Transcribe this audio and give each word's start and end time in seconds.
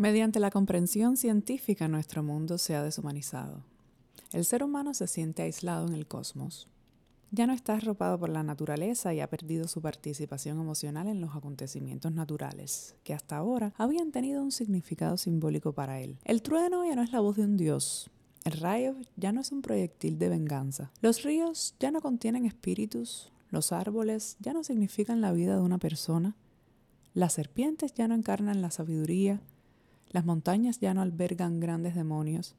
Mediante 0.00 0.40
la 0.40 0.50
comprensión 0.50 1.18
científica 1.18 1.86
nuestro 1.86 2.22
mundo 2.22 2.56
se 2.56 2.74
ha 2.74 2.82
deshumanizado. 2.82 3.64
El 4.32 4.46
ser 4.46 4.64
humano 4.64 4.94
se 4.94 5.06
siente 5.06 5.42
aislado 5.42 5.86
en 5.86 5.92
el 5.92 6.06
cosmos. 6.06 6.68
Ya 7.32 7.46
no 7.46 7.52
está 7.52 7.74
arropado 7.74 8.18
por 8.18 8.30
la 8.30 8.42
naturaleza 8.42 9.12
y 9.12 9.20
ha 9.20 9.28
perdido 9.28 9.68
su 9.68 9.82
participación 9.82 10.58
emocional 10.58 11.06
en 11.06 11.20
los 11.20 11.36
acontecimientos 11.36 12.12
naturales, 12.12 12.94
que 13.04 13.12
hasta 13.12 13.36
ahora 13.36 13.74
habían 13.76 14.10
tenido 14.10 14.42
un 14.42 14.52
significado 14.52 15.18
simbólico 15.18 15.74
para 15.74 16.00
él. 16.00 16.16
El 16.24 16.40
trueno 16.40 16.82
ya 16.86 16.96
no 16.96 17.02
es 17.02 17.12
la 17.12 17.20
voz 17.20 17.36
de 17.36 17.44
un 17.44 17.58
dios. 17.58 18.08
El 18.46 18.52
rayo 18.52 18.96
ya 19.16 19.32
no 19.32 19.42
es 19.42 19.52
un 19.52 19.60
proyectil 19.60 20.18
de 20.18 20.30
venganza. 20.30 20.90
Los 21.02 21.24
ríos 21.24 21.74
ya 21.78 21.90
no 21.90 22.00
contienen 22.00 22.46
espíritus. 22.46 23.30
Los 23.50 23.70
árboles 23.70 24.38
ya 24.40 24.54
no 24.54 24.64
significan 24.64 25.20
la 25.20 25.32
vida 25.32 25.56
de 25.56 25.62
una 25.62 25.76
persona. 25.76 26.36
Las 27.12 27.34
serpientes 27.34 27.92
ya 27.92 28.08
no 28.08 28.14
encarnan 28.14 28.62
la 28.62 28.70
sabiduría. 28.70 29.42
Las 30.10 30.24
montañas 30.24 30.78
ya 30.80 30.92
no 30.92 31.02
albergan 31.02 31.60
grandes 31.60 31.94
demonios. 31.94 32.54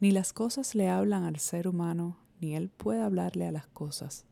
Ni 0.00 0.10
las 0.10 0.32
cosas 0.32 0.74
le 0.74 0.88
hablan 0.88 1.24
al 1.24 1.38
ser 1.38 1.68
humano 1.68 2.16
ni 2.40 2.54
él 2.54 2.70
puede 2.70 3.02
hablarle 3.02 3.46
a 3.46 3.52
las 3.52 3.66
cosas, 3.66 4.24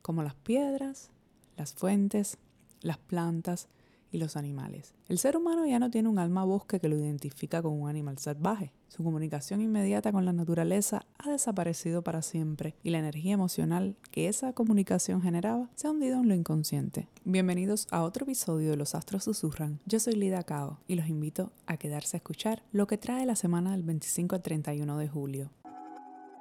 como 0.00 0.22
las 0.22 0.34
piedras, 0.34 1.10
las 1.56 1.74
fuentes, 1.74 2.38
las 2.80 2.98
plantas 2.98 3.68
y 4.12 4.18
los 4.18 4.36
animales. 4.36 4.94
El 5.08 5.18
ser 5.18 5.36
humano 5.36 5.66
ya 5.66 5.78
no 5.78 5.90
tiene 5.90 6.08
un 6.08 6.18
alma 6.18 6.44
bosque 6.44 6.78
que 6.78 6.88
lo 6.88 6.96
identifica 6.96 7.62
con 7.62 7.72
un 7.72 7.88
animal 7.88 8.18
salvaje. 8.18 8.72
Su 8.88 9.02
comunicación 9.02 9.62
inmediata 9.62 10.12
con 10.12 10.24
la 10.24 10.34
naturaleza 10.34 11.06
ha 11.18 11.30
desaparecido 11.30 12.02
para 12.02 12.22
siempre 12.22 12.76
y 12.82 12.90
la 12.90 12.98
energía 12.98 13.32
emocional 13.32 13.96
que 14.10 14.28
esa 14.28 14.52
comunicación 14.52 15.22
generaba 15.22 15.70
se 15.74 15.86
ha 15.86 15.90
hundido 15.90 16.20
en 16.20 16.28
lo 16.28 16.34
inconsciente. 16.34 17.08
Bienvenidos 17.24 17.88
a 17.90 18.02
otro 18.02 18.24
episodio 18.24 18.70
de 18.70 18.76
Los 18.76 18.94
Astros 18.94 19.24
Susurran. 19.24 19.80
Yo 19.86 19.98
soy 19.98 20.14
Lida 20.14 20.42
Cao 20.42 20.78
y 20.86 20.94
los 20.94 21.08
invito 21.08 21.52
a 21.66 21.78
quedarse 21.78 22.16
a 22.16 22.18
escuchar 22.18 22.62
lo 22.70 22.86
que 22.86 22.98
trae 22.98 23.24
la 23.24 23.34
semana 23.34 23.72
del 23.72 23.82
25 23.82 24.36
al 24.36 24.42
31 24.42 24.98
de 24.98 25.08
julio. 25.08 25.50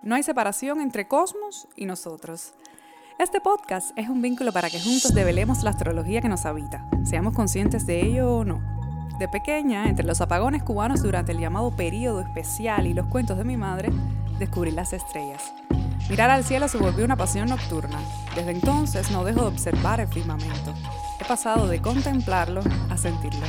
No 0.04 0.16
hay 0.16 0.24
separación 0.24 0.82
entre 0.82 1.08
cosmos 1.08 1.68
y 1.78 1.86
nosotros. 1.86 2.54
Este 3.20 3.40
podcast 3.40 3.92
es 3.98 4.10
un 4.10 4.22
vínculo 4.22 4.52
para 4.52 4.70
que 4.70 4.80
juntos 4.80 5.14
develemos 5.14 5.64
la 5.64 5.72
astrología 5.72 6.22
que 6.22 6.30
nos 6.30 6.46
habita, 6.46 6.86
seamos 7.04 7.34
conscientes 7.34 7.86
de 7.86 8.02
ello 8.02 8.38
o 8.38 8.46
no. 8.46 8.62
De 9.20 9.28
pequeña, 9.28 9.88
entre 9.90 10.06
los 10.06 10.22
apagones 10.22 10.64
cubanos 10.64 11.04
durante 11.04 11.32
el 11.32 11.40
llamado 11.40 11.76
periodo 11.76 12.22
especial 12.22 12.88
y 12.88 12.94
los 12.94 13.06
cuentos 13.08 13.38
de 13.38 13.44
mi 13.44 13.58
madre, 13.58 13.90
descubrí 14.40 14.72
las 14.72 14.94
estrellas. 14.94 15.54
Mirar 16.10 16.32
al 16.32 16.44
cielo 16.44 16.68
se 16.68 16.78
volvió 16.78 17.06
una 17.06 17.16
pasión 17.16 17.50
nocturna. 17.50 18.00
Desde 18.36 18.52
entonces 18.52 19.12
no 19.12 19.24
dejo 19.24 19.42
de 19.42 19.48
observar 19.48 20.00
el 20.00 20.08
firmamento. 20.08 20.74
He 21.20 21.26
pasado 21.26 21.68
de 21.68 21.80
contemplarlo 21.80 22.62
a 22.90 22.98
sentirlo. 22.98 23.46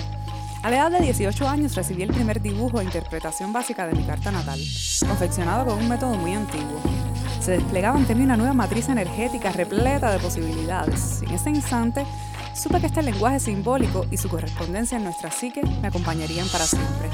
A 0.63 0.71
la 0.71 0.77
edad 0.77 0.91
de 0.91 1.01
18 1.01 1.49
años 1.49 1.75
recibí 1.75 2.03
el 2.03 2.13
primer 2.13 2.43
dibujo 2.43 2.81
e 2.81 2.85
interpretación 2.85 3.53
básica 3.53 3.87
de 3.87 3.95
mi 3.95 4.05
carta 4.05 4.31
natal, 4.31 4.61
confeccionado 5.09 5.65
con 5.65 5.79
un 5.79 5.89
método 5.89 6.15
muy 6.17 6.35
antiguo. 6.35 6.81
Se 7.43 7.51
desplegaba 7.51 7.99
ante 7.99 8.15
mí 8.15 8.23
una 8.23 8.37
nueva 8.37 8.53
matriz 8.53 8.89
energética 8.89 9.51
repleta 9.51 10.13
de 10.13 10.21
posibilidades. 10.21 11.23
En 11.23 11.33
ese 11.33 11.51
instante, 11.51 12.07
supe 12.55 12.79
que 12.79 12.87
este 12.87 13.03
lenguaje 13.03 13.41
simbólico 13.41 14.07
y 14.13 14.17
su 14.17 14.29
correspondencia 14.29 14.97
en 14.97 15.03
nuestra 15.03 15.33
psique 15.33 15.61
me 15.81 15.89
acompañarían 15.89 16.47
para 16.47 16.65
siempre. 16.65 17.09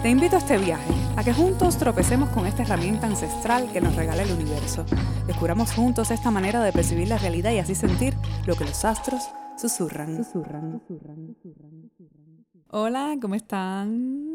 Te 0.00 0.08
invito 0.08 0.36
a 0.36 0.38
este 0.38 0.56
viaje, 0.56 0.94
a 1.16 1.22
que 1.22 1.34
juntos 1.34 1.76
tropecemos 1.76 2.30
con 2.30 2.46
esta 2.46 2.62
herramienta 2.62 3.06
ancestral 3.06 3.70
que 3.70 3.82
nos 3.82 3.94
regala 3.94 4.22
el 4.22 4.32
universo. 4.32 4.86
Descubramos 5.26 5.72
juntos 5.72 6.10
esta 6.10 6.30
manera 6.30 6.62
de 6.62 6.72
percibir 6.72 7.08
la 7.08 7.18
realidad 7.18 7.52
y 7.52 7.58
así 7.58 7.74
sentir 7.74 8.14
lo 8.46 8.56
que 8.56 8.64
los 8.64 8.82
astros 8.82 9.28
susurran. 9.58 10.24
Susurran, 10.24 10.80
susurran, 10.88 11.36
susurran, 11.42 11.90
susurran. 11.98 12.46
Hola, 12.70 13.14
¿cómo 13.20 13.34
están? 13.34 14.25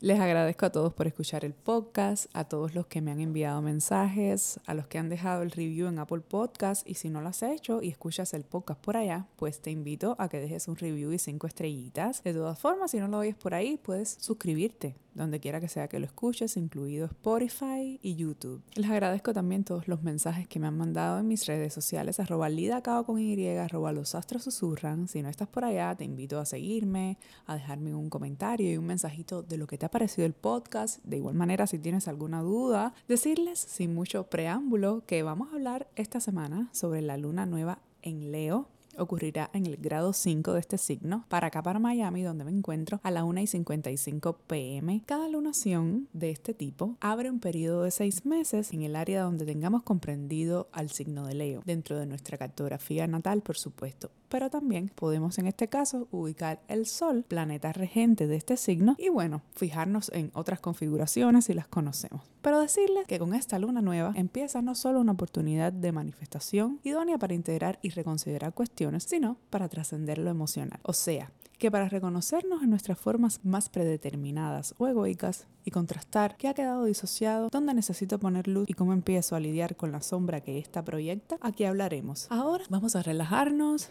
Les 0.00 0.20
agradezco 0.20 0.66
a 0.66 0.70
todos 0.70 0.92
por 0.92 1.06
escuchar 1.06 1.42
el 1.46 1.54
podcast, 1.54 2.26
a 2.34 2.44
todos 2.44 2.74
los 2.74 2.86
que 2.86 3.00
me 3.00 3.12
han 3.12 3.20
enviado 3.20 3.62
mensajes, 3.62 4.60
a 4.66 4.74
los 4.74 4.86
que 4.88 4.98
han 4.98 5.08
dejado 5.08 5.42
el 5.42 5.50
review 5.50 5.88
en 5.88 5.98
Apple 5.98 6.20
Podcast 6.20 6.86
y 6.86 6.94
si 6.94 7.08
no 7.08 7.22
lo 7.22 7.28
has 7.28 7.42
hecho 7.42 7.80
y 7.80 7.88
escuchas 7.88 8.34
el 8.34 8.44
podcast 8.44 8.78
por 8.78 8.98
allá, 8.98 9.26
pues 9.36 9.62
te 9.62 9.70
invito 9.70 10.14
a 10.18 10.28
que 10.28 10.38
dejes 10.38 10.68
un 10.68 10.76
review 10.76 11.12
y 11.12 11.18
cinco 11.18 11.46
estrellitas. 11.46 12.22
De 12.22 12.34
todas 12.34 12.58
formas, 12.58 12.90
si 12.90 12.98
no 12.98 13.08
lo 13.08 13.16
oyes 13.16 13.36
por 13.36 13.54
ahí, 13.54 13.78
puedes 13.78 14.18
suscribirte 14.20 14.96
donde 15.16 15.40
quiera 15.40 15.60
que 15.60 15.68
sea 15.68 15.88
que 15.88 15.98
lo 15.98 16.06
escuches, 16.06 16.56
incluido 16.56 17.06
Spotify 17.06 17.98
y 18.02 18.16
YouTube. 18.16 18.62
Les 18.74 18.90
agradezco 18.90 19.32
también 19.32 19.64
todos 19.64 19.88
los 19.88 20.02
mensajes 20.02 20.46
que 20.46 20.60
me 20.60 20.66
han 20.66 20.76
mandado 20.76 21.18
en 21.18 21.26
mis 21.26 21.46
redes 21.46 21.72
sociales, 21.72 22.20
arroba 22.20 22.48
lidacao 22.48 23.04
con 23.04 23.18
Y, 23.18 23.48
arroba 23.48 23.92
los 23.92 24.14
astros 24.14 24.44
susurran. 24.44 25.08
Si 25.08 25.22
no 25.22 25.28
estás 25.28 25.48
por 25.48 25.64
allá, 25.64 25.94
te 25.94 26.04
invito 26.04 26.38
a 26.38 26.44
seguirme, 26.44 27.18
a 27.46 27.54
dejarme 27.54 27.94
un 27.94 28.10
comentario 28.10 28.70
y 28.70 28.76
un 28.76 28.86
mensajito 28.86 29.42
de 29.42 29.56
lo 29.56 29.66
que 29.66 29.78
te 29.78 29.86
ha 29.86 29.90
parecido 29.90 30.26
el 30.26 30.34
podcast. 30.34 31.02
De 31.04 31.16
igual 31.16 31.34
manera, 31.34 31.66
si 31.66 31.78
tienes 31.78 32.08
alguna 32.08 32.42
duda, 32.42 32.94
decirles 33.08 33.58
sin 33.58 33.94
mucho 33.94 34.24
preámbulo 34.24 35.04
que 35.06 35.22
vamos 35.22 35.48
a 35.50 35.56
hablar 35.56 35.88
esta 35.96 36.20
semana 36.20 36.68
sobre 36.72 37.00
la 37.02 37.16
luna 37.16 37.46
nueva 37.46 37.80
en 38.02 38.30
Leo 38.30 38.68
ocurrirá 38.98 39.50
en 39.52 39.66
el 39.66 39.76
grado 39.76 40.12
5 40.12 40.52
de 40.52 40.60
este 40.60 40.78
signo, 40.78 41.24
para 41.28 41.48
acá 41.48 41.62
para 41.62 41.78
Miami, 41.78 42.22
donde 42.22 42.44
me 42.44 42.50
encuentro, 42.50 43.00
a 43.02 43.10
la 43.10 43.24
1 43.24 43.40
y 43.40 43.46
55 43.46 44.38
pm. 44.46 45.02
Cada 45.06 45.28
lunación 45.28 46.08
de 46.12 46.30
este 46.30 46.54
tipo 46.54 46.96
abre 47.00 47.30
un 47.30 47.40
periodo 47.40 47.82
de 47.82 47.90
seis 47.90 48.24
meses 48.24 48.72
en 48.72 48.82
el 48.82 48.96
área 48.96 49.22
donde 49.22 49.46
tengamos 49.46 49.82
comprendido 49.82 50.68
al 50.72 50.90
signo 50.90 51.26
de 51.26 51.34
Leo, 51.34 51.62
dentro 51.64 51.98
de 51.98 52.06
nuestra 52.06 52.38
cartografía 52.38 53.06
natal, 53.06 53.42
por 53.42 53.56
supuesto 53.56 54.10
pero 54.28 54.50
también 54.50 54.90
podemos 54.94 55.38
en 55.38 55.46
este 55.46 55.68
caso 55.68 56.08
ubicar 56.10 56.60
el 56.68 56.86
Sol, 56.86 57.24
planeta 57.26 57.72
regente 57.72 58.26
de 58.26 58.36
este 58.36 58.56
signo, 58.56 58.96
y 58.98 59.08
bueno, 59.08 59.42
fijarnos 59.54 60.10
en 60.12 60.30
otras 60.34 60.60
configuraciones 60.60 61.46
si 61.46 61.54
las 61.54 61.68
conocemos. 61.68 62.22
Pero 62.42 62.60
decirles 62.60 63.06
que 63.06 63.18
con 63.18 63.34
esta 63.34 63.58
luna 63.58 63.82
nueva 63.82 64.12
empieza 64.14 64.62
no 64.62 64.74
solo 64.74 65.00
una 65.00 65.12
oportunidad 65.12 65.72
de 65.72 65.92
manifestación 65.92 66.80
idónea 66.84 67.18
para 67.18 67.34
integrar 67.34 67.78
y 67.82 67.90
reconsiderar 67.90 68.54
cuestiones, 68.54 69.04
sino 69.04 69.36
para 69.50 69.68
trascender 69.68 70.18
lo 70.18 70.30
emocional. 70.30 70.80
O 70.82 70.92
sea, 70.92 71.32
que 71.58 71.70
para 71.70 71.88
reconocernos 71.88 72.62
en 72.62 72.70
nuestras 72.70 72.98
formas 72.98 73.40
más 73.42 73.68
predeterminadas 73.68 74.74
o 74.78 74.86
egoicas 74.86 75.46
y 75.64 75.70
contrastar 75.70 76.36
qué 76.36 76.48
ha 76.48 76.54
quedado 76.54 76.84
disociado, 76.84 77.48
dónde 77.50 77.74
necesito 77.74 78.18
poner 78.18 78.46
luz 78.46 78.68
y 78.68 78.74
cómo 78.74 78.92
empiezo 78.92 79.36
a 79.36 79.40
lidiar 79.40 79.76
con 79.76 79.90
la 79.90 80.02
sombra 80.02 80.40
que 80.40 80.58
ésta 80.58 80.84
proyecta, 80.84 81.38
aquí 81.40 81.64
hablaremos. 81.64 82.26
Ahora 82.30 82.64
vamos 82.68 82.94
a 82.94 83.02
relajarnos, 83.02 83.90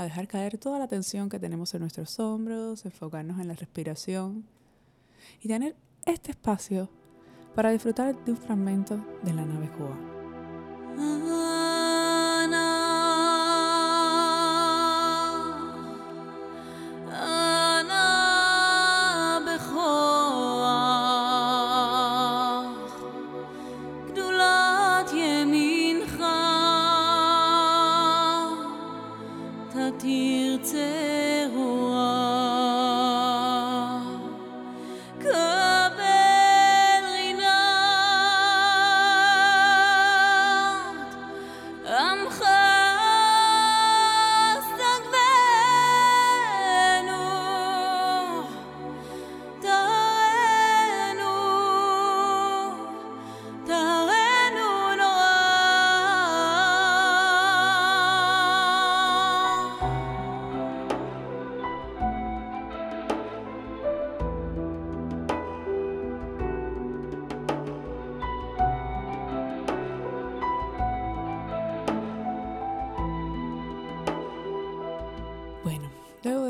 a 0.00 0.04
dejar 0.04 0.26
caer 0.26 0.56
toda 0.56 0.78
la 0.78 0.88
tensión 0.88 1.28
que 1.28 1.38
tenemos 1.38 1.74
en 1.74 1.80
nuestros 1.80 2.18
hombros, 2.18 2.86
enfocarnos 2.86 3.38
en 3.38 3.48
la 3.48 3.54
respiración 3.54 4.46
y 5.42 5.48
tener 5.48 5.76
este 6.06 6.30
espacio 6.30 6.88
para 7.54 7.70
disfrutar 7.70 8.16
de 8.24 8.32
un 8.32 8.38
fragmento 8.38 9.04
de 9.22 9.34
la 9.34 9.44
nave 9.44 9.68
Joa. 9.76 11.79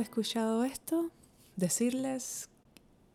Escuchado 0.00 0.64
esto, 0.64 1.10
decirles 1.56 2.48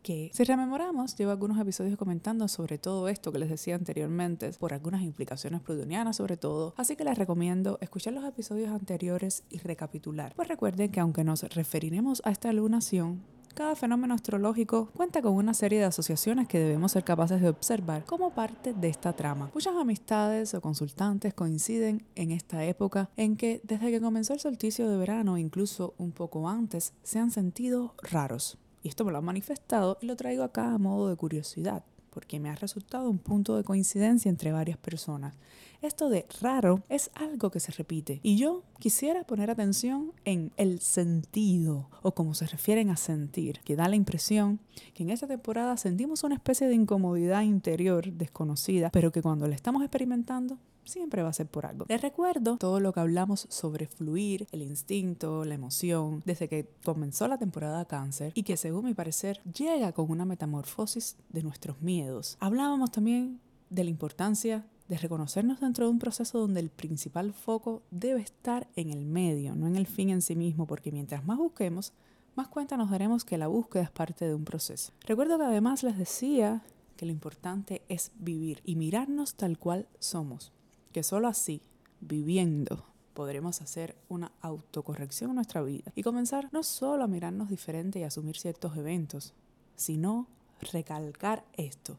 que 0.02 0.30
si 0.32 0.44
rememoramos, 0.44 1.16
llevo 1.16 1.32
algunos 1.32 1.58
episodios 1.58 1.98
comentando 1.98 2.46
sobre 2.46 2.78
todo 2.78 3.08
esto 3.08 3.32
que 3.32 3.40
les 3.40 3.50
decía 3.50 3.74
anteriormente, 3.74 4.52
por 4.52 4.72
algunas 4.72 5.02
implicaciones 5.02 5.60
plutonianas 5.62 6.16
sobre 6.16 6.36
todo, 6.36 6.74
así 6.76 6.94
que 6.94 7.02
les 7.02 7.18
recomiendo 7.18 7.78
escuchar 7.80 8.12
los 8.12 8.24
episodios 8.24 8.70
anteriores 8.70 9.42
y 9.50 9.58
recapitular. 9.58 10.32
Pues 10.36 10.46
recuerden 10.46 10.92
que 10.92 11.00
aunque 11.00 11.24
nos 11.24 11.42
referiremos 11.42 12.22
a 12.24 12.30
esta 12.30 12.52
lunación 12.52 13.22
cada 13.56 13.74
fenómeno 13.74 14.14
astrológico 14.14 14.90
cuenta 14.94 15.22
con 15.22 15.32
una 15.32 15.54
serie 15.54 15.78
de 15.78 15.86
asociaciones 15.86 16.46
que 16.46 16.58
debemos 16.58 16.92
ser 16.92 17.04
capaces 17.04 17.40
de 17.40 17.48
observar 17.48 18.04
como 18.04 18.30
parte 18.30 18.74
de 18.74 18.88
esta 18.88 19.14
trama. 19.14 19.50
Muchas 19.54 19.74
amistades 19.74 20.52
o 20.52 20.60
consultantes 20.60 21.32
coinciden 21.32 22.04
en 22.16 22.32
esta 22.32 22.62
época 22.64 23.08
en 23.16 23.34
que 23.34 23.62
desde 23.64 23.90
que 23.90 24.00
comenzó 24.02 24.34
el 24.34 24.40
solsticio 24.40 24.90
de 24.90 24.98
verano, 24.98 25.38
incluso 25.38 25.94
un 25.96 26.12
poco 26.12 26.50
antes, 26.50 26.92
se 27.02 27.18
han 27.18 27.30
sentido 27.30 27.94
raros. 28.02 28.58
Y 28.82 28.88
esto 28.88 29.06
me 29.06 29.12
lo 29.12 29.18
han 29.18 29.24
manifestado 29.24 29.96
y 30.02 30.06
lo 30.06 30.16
traigo 30.16 30.44
acá 30.44 30.74
a 30.74 30.78
modo 30.78 31.08
de 31.08 31.16
curiosidad 31.16 31.82
porque 32.16 32.40
me 32.40 32.48
ha 32.48 32.54
resultado 32.54 33.10
un 33.10 33.18
punto 33.18 33.58
de 33.58 33.62
coincidencia 33.62 34.30
entre 34.30 34.50
varias 34.50 34.78
personas. 34.78 35.34
Esto 35.82 36.08
de 36.08 36.24
raro 36.40 36.82
es 36.88 37.10
algo 37.12 37.50
que 37.50 37.60
se 37.60 37.72
repite 37.72 38.20
y 38.22 38.38
yo 38.38 38.62
quisiera 38.78 39.24
poner 39.24 39.50
atención 39.50 40.12
en 40.24 40.50
el 40.56 40.80
sentido 40.80 41.90
o 42.00 42.14
como 42.14 42.32
se 42.32 42.46
refieren 42.46 42.88
a 42.88 42.96
sentir, 42.96 43.60
que 43.64 43.76
da 43.76 43.86
la 43.90 43.96
impresión 43.96 44.60
que 44.94 45.02
en 45.02 45.10
esta 45.10 45.26
temporada 45.26 45.76
sentimos 45.76 46.24
una 46.24 46.36
especie 46.36 46.66
de 46.68 46.74
incomodidad 46.74 47.42
interior 47.42 48.10
desconocida, 48.10 48.88
pero 48.90 49.12
que 49.12 49.20
cuando 49.20 49.46
la 49.46 49.54
estamos 49.54 49.82
experimentando 49.82 50.56
siempre 50.86 51.22
va 51.22 51.30
a 51.30 51.32
ser 51.32 51.46
por 51.46 51.66
algo. 51.66 51.86
Les 51.88 52.00
recuerdo 52.00 52.56
todo 52.56 52.80
lo 52.80 52.92
que 52.92 53.00
hablamos 53.00 53.46
sobre 53.50 53.86
fluir, 53.86 54.46
el 54.52 54.62
instinto, 54.62 55.44
la 55.44 55.54
emoción, 55.54 56.22
desde 56.24 56.48
que 56.48 56.68
comenzó 56.84 57.28
la 57.28 57.38
temporada 57.38 57.84
cáncer 57.84 58.32
y 58.34 58.42
que 58.42 58.56
según 58.56 58.84
mi 58.84 58.94
parecer 58.94 59.40
llega 59.44 59.92
con 59.92 60.10
una 60.10 60.24
metamorfosis 60.24 61.16
de 61.28 61.42
nuestros 61.42 61.80
miedos. 61.80 62.36
Hablábamos 62.40 62.90
también 62.90 63.40
de 63.70 63.84
la 63.84 63.90
importancia 63.90 64.64
de 64.88 64.98
reconocernos 64.98 65.60
dentro 65.60 65.86
de 65.86 65.90
un 65.90 65.98
proceso 65.98 66.38
donde 66.38 66.60
el 66.60 66.70
principal 66.70 67.32
foco 67.32 67.82
debe 67.90 68.20
estar 68.20 68.68
en 68.76 68.90
el 68.90 69.04
medio, 69.04 69.56
no 69.56 69.66
en 69.66 69.76
el 69.76 69.86
fin 69.86 70.10
en 70.10 70.22
sí 70.22 70.36
mismo, 70.36 70.66
porque 70.66 70.92
mientras 70.92 71.24
más 71.24 71.38
busquemos, 71.38 71.92
más 72.36 72.48
cuenta 72.48 72.76
nos 72.76 72.90
daremos 72.90 73.24
que 73.24 73.38
la 73.38 73.48
búsqueda 73.48 73.82
es 73.82 73.90
parte 73.90 74.26
de 74.26 74.34
un 74.34 74.44
proceso. 74.44 74.92
Recuerdo 75.00 75.38
que 75.38 75.44
además 75.44 75.82
les 75.82 75.98
decía 75.98 76.62
que 76.96 77.06
lo 77.06 77.12
importante 77.12 77.82
es 77.88 78.12
vivir 78.18 78.60
y 78.64 78.76
mirarnos 78.76 79.34
tal 79.34 79.58
cual 79.58 79.86
somos 79.98 80.52
que 80.96 81.02
solo 81.02 81.28
así, 81.28 81.60
viviendo, 82.00 82.86
podremos 83.12 83.60
hacer 83.60 83.94
una 84.08 84.32
autocorrección 84.40 85.28
en 85.28 85.34
nuestra 85.36 85.60
vida 85.60 85.92
y 85.94 86.02
comenzar 86.02 86.48
no 86.54 86.62
solo 86.62 87.04
a 87.04 87.06
mirarnos 87.06 87.50
diferente 87.50 87.98
y 87.98 88.02
asumir 88.02 88.38
ciertos 88.38 88.74
eventos, 88.78 89.34
sino 89.74 90.26
recalcar 90.72 91.44
esto, 91.58 91.98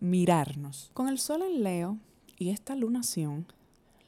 mirarnos. 0.00 0.90
Con 0.94 1.06
el 1.06 1.20
sol 1.20 1.42
en 1.42 1.62
Leo 1.62 1.98
y 2.36 2.50
esta 2.50 2.74
lunación, 2.74 3.46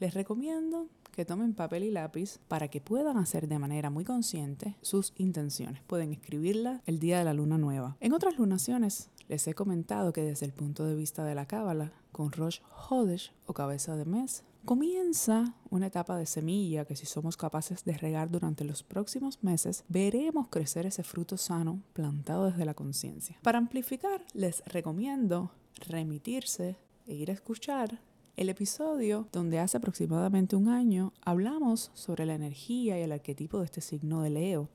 les 0.01 0.13
recomiendo 0.13 0.89
que 1.13 1.25
tomen 1.25 1.55
papel 1.55 1.85
y 1.85 1.93
lápiz 1.93 2.41
para 2.49 2.67
que 2.67 2.81
puedan 2.81 3.19
hacer 3.19 3.47
de 3.47 3.61
manera 3.61 3.91
muy 3.91 4.05
consciente 4.05 4.75
sus 4.83 5.13
intenciones. 5.19 5.83
Pueden 5.87 6.13
escribirla 6.13 6.83
el 6.87 6.99
día 6.99 7.19
de 7.19 7.25
la 7.25 7.33
luna 7.33 7.59
nueva. 7.59 7.97
En 8.01 8.13
otras 8.13 8.37
lunaciones 8.39 9.09
les 9.29 9.47
he 9.47 9.55
comentado 9.55 10.13
que 10.13 10.23
desde 10.23 10.47
el 10.47 10.53
punto 10.53 10.85
de 10.85 10.95
vista 10.95 11.25
de 11.25 11.35
la 11.35 11.47
cábala, 11.47 11.93
con 12.13 12.33
Rosh 12.33 12.61
Hodesh 12.89 13.33
o 13.47 13.53
cabeza 13.53 13.97
de 13.97 14.05
mes, 14.05 14.45
comienza 14.65 15.55
una 15.71 15.87
etapa 15.87 16.17
de 16.17 16.27
semilla 16.27 16.85
que 16.85 16.97
si 16.97 17.07
somos 17.07 17.37
capaces 17.37 17.85
de 17.85 17.97
regar 17.97 18.31
durante 18.31 18.65
los 18.65 18.83
próximos 18.83 19.43
meses, 19.43 19.85
veremos 19.89 20.49
crecer 20.49 20.87
ese 20.87 21.03
fruto 21.03 21.37
sano 21.37 21.83
plantado 21.93 22.47
desde 22.47 22.65
la 22.65 22.75
conciencia. 22.75 23.39
Para 23.43 23.59
amplificar, 23.59 24.25
les 24.35 24.65
recomiendo 24.67 25.51
remitirse 25.89 26.77
e 27.07 27.15
ir 27.15 27.31
a 27.31 27.35
escuchar 27.35 28.01
el 28.37 28.51
episodio 28.51 29.29
donde 29.33 29.59
hace 29.59 29.79
aproximadamente 29.79 30.57
un 30.57 30.69
año 30.69 31.13
hablamos 31.25 31.91
sobre 31.95 32.27
la 32.27 32.35
energía 32.35 32.99
y 32.99 33.03
el 33.03 33.13
arquetipo 33.13 33.59
de 33.59 33.65
este 33.65 33.81
signo 33.81 34.23
de 34.23 34.31
Leo. 34.31 34.69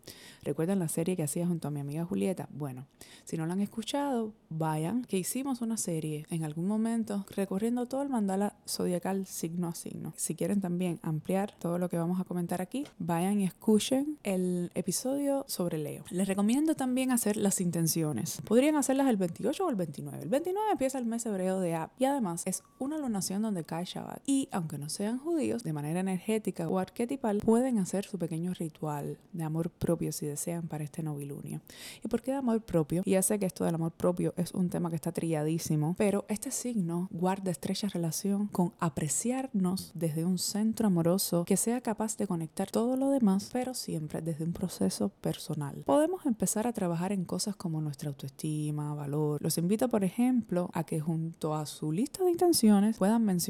¿Recuerdan 0.43 0.79
la 0.79 0.87
serie 0.87 1.15
que 1.15 1.23
hacía 1.23 1.45
junto 1.45 1.67
a 1.67 1.71
mi 1.71 1.79
amiga 1.79 2.03
Julieta? 2.03 2.49
Bueno, 2.51 2.87
si 3.23 3.37
no 3.37 3.45
la 3.45 3.53
han 3.53 3.61
escuchado, 3.61 4.33
vayan, 4.49 5.03
que 5.03 5.17
hicimos 5.17 5.61
una 5.61 5.77
serie 5.77 6.25
en 6.31 6.43
algún 6.43 6.67
momento 6.67 7.25
recorriendo 7.35 7.85
todo 7.85 8.01
el 8.01 8.09
mandala 8.09 8.55
zodiacal 8.67 9.27
signo 9.27 9.67
a 9.67 9.75
signo. 9.75 10.13
Si 10.17 10.33
quieren 10.33 10.59
también 10.59 10.99
ampliar 11.03 11.53
todo 11.59 11.77
lo 11.77 11.89
que 11.89 11.97
vamos 11.97 12.19
a 12.19 12.23
comentar 12.23 12.61
aquí, 12.61 12.85
vayan 12.97 13.39
y 13.39 13.45
escuchen 13.45 14.17
el 14.23 14.71
episodio 14.73 15.45
sobre 15.47 15.77
Leo. 15.77 16.03
Les 16.09 16.27
recomiendo 16.27 16.73
también 16.73 17.11
hacer 17.11 17.37
las 17.37 17.61
intenciones. 17.61 18.41
Podrían 18.45 18.75
hacerlas 18.75 19.07
el 19.07 19.17
28 19.17 19.65
o 19.65 19.69
el 19.69 19.75
29. 19.75 20.23
El 20.23 20.29
29 20.29 20.71
empieza 20.71 20.97
el 20.97 21.05
mes 21.05 21.25
hebreo 21.27 21.59
de 21.59 21.75
Ab 21.75 21.91
y 21.99 22.05
además 22.05 22.41
es 22.47 22.63
una 22.79 22.97
lunación 22.97 23.43
donde 23.43 23.50
cae 23.63 23.85
Shabbat. 23.85 24.21
Y 24.25 24.49
aunque 24.51 24.77
no 24.77 24.89
sean 24.89 25.19
judíos, 25.19 25.63
de 25.63 25.73
manera 25.73 25.99
energética 25.99 26.67
o 26.67 26.79
arquetipal, 26.79 27.39
pueden 27.39 27.77
hacer 27.77 28.05
su 28.05 28.17
pequeño 28.17 28.53
ritual 28.53 29.17
de 29.33 29.43
amor 29.43 29.69
propio 29.69 30.11
si 30.11 30.25
desean 30.25 30.67
para 30.67 30.83
este 30.83 31.03
novilunio. 31.03 31.61
¿Y 32.03 32.07
por 32.07 32.21
qué 32.21 32.31
de 32.31 32.37
amor 32.37 32.61
propio? 32.61 33.03
Ya 33.05 33.21
sé 33.21 33.39
que 33.39 33.45
esto 33.45 33.65
del 33.65 33.75
amor 33.75 33.91
propio 33.91 34.33
es 34.37 34.53
un 34.53 34.69
tema 34.69 34.89
que 34.89 34.95
está 34.95 35.11
trilladísimo, 35.11 35.95
pero 35.97 36.25
este 36.27 36.51
signo 36.51 37.07
guarda 37.11 37.51
estrecha 37.51 37.87
relación 37.87 38.47
con 38.47 38.73
apreciarnos 38.79 39.91
desde 39.93 40.25
un 40.25 40.37
centro 40.37 40.87
amoroso 40.87 41.45
que 41.45 41.57
sea 41.57 41.81
capaz 41.81 42.17
de 42.17 42.27
conectar 42.27 42.69
todo 42.69 42.95
lo 42.95 43.09
demás, 43.09 43.49
pero 43.51 43.73
siempre 43.73 44.21
desde 44.21 44.43
un 44.43 44.53
proceso 44.53 45.09
personal. 45.09 45.83
Podemos 45.85 46.25
empezar 46.25 46.67
a 46.67 46.73
trabajar 46.73 47.11
en 47.11 47.25
cosas 47.25 47.55
como 47.55 47.81
nuestra 47.81 48.09
autoestima, 48.09 48.93
valor. 48.93 49.41
Los 49.41 49.57
invito, 49.57 49.89
por 49.89 50.03
ejemplo, 50.03 50.69
a 50.73 50.83
que 50.83 50.99
junto 50.99 51.55
a 51.55 51.65
su 51.65 51.91
lista 51.91 52.23
de 52.23 52.31
intenciones 52.31 52.97
puedan 52.97 53.23
mencionar 53.25 53.40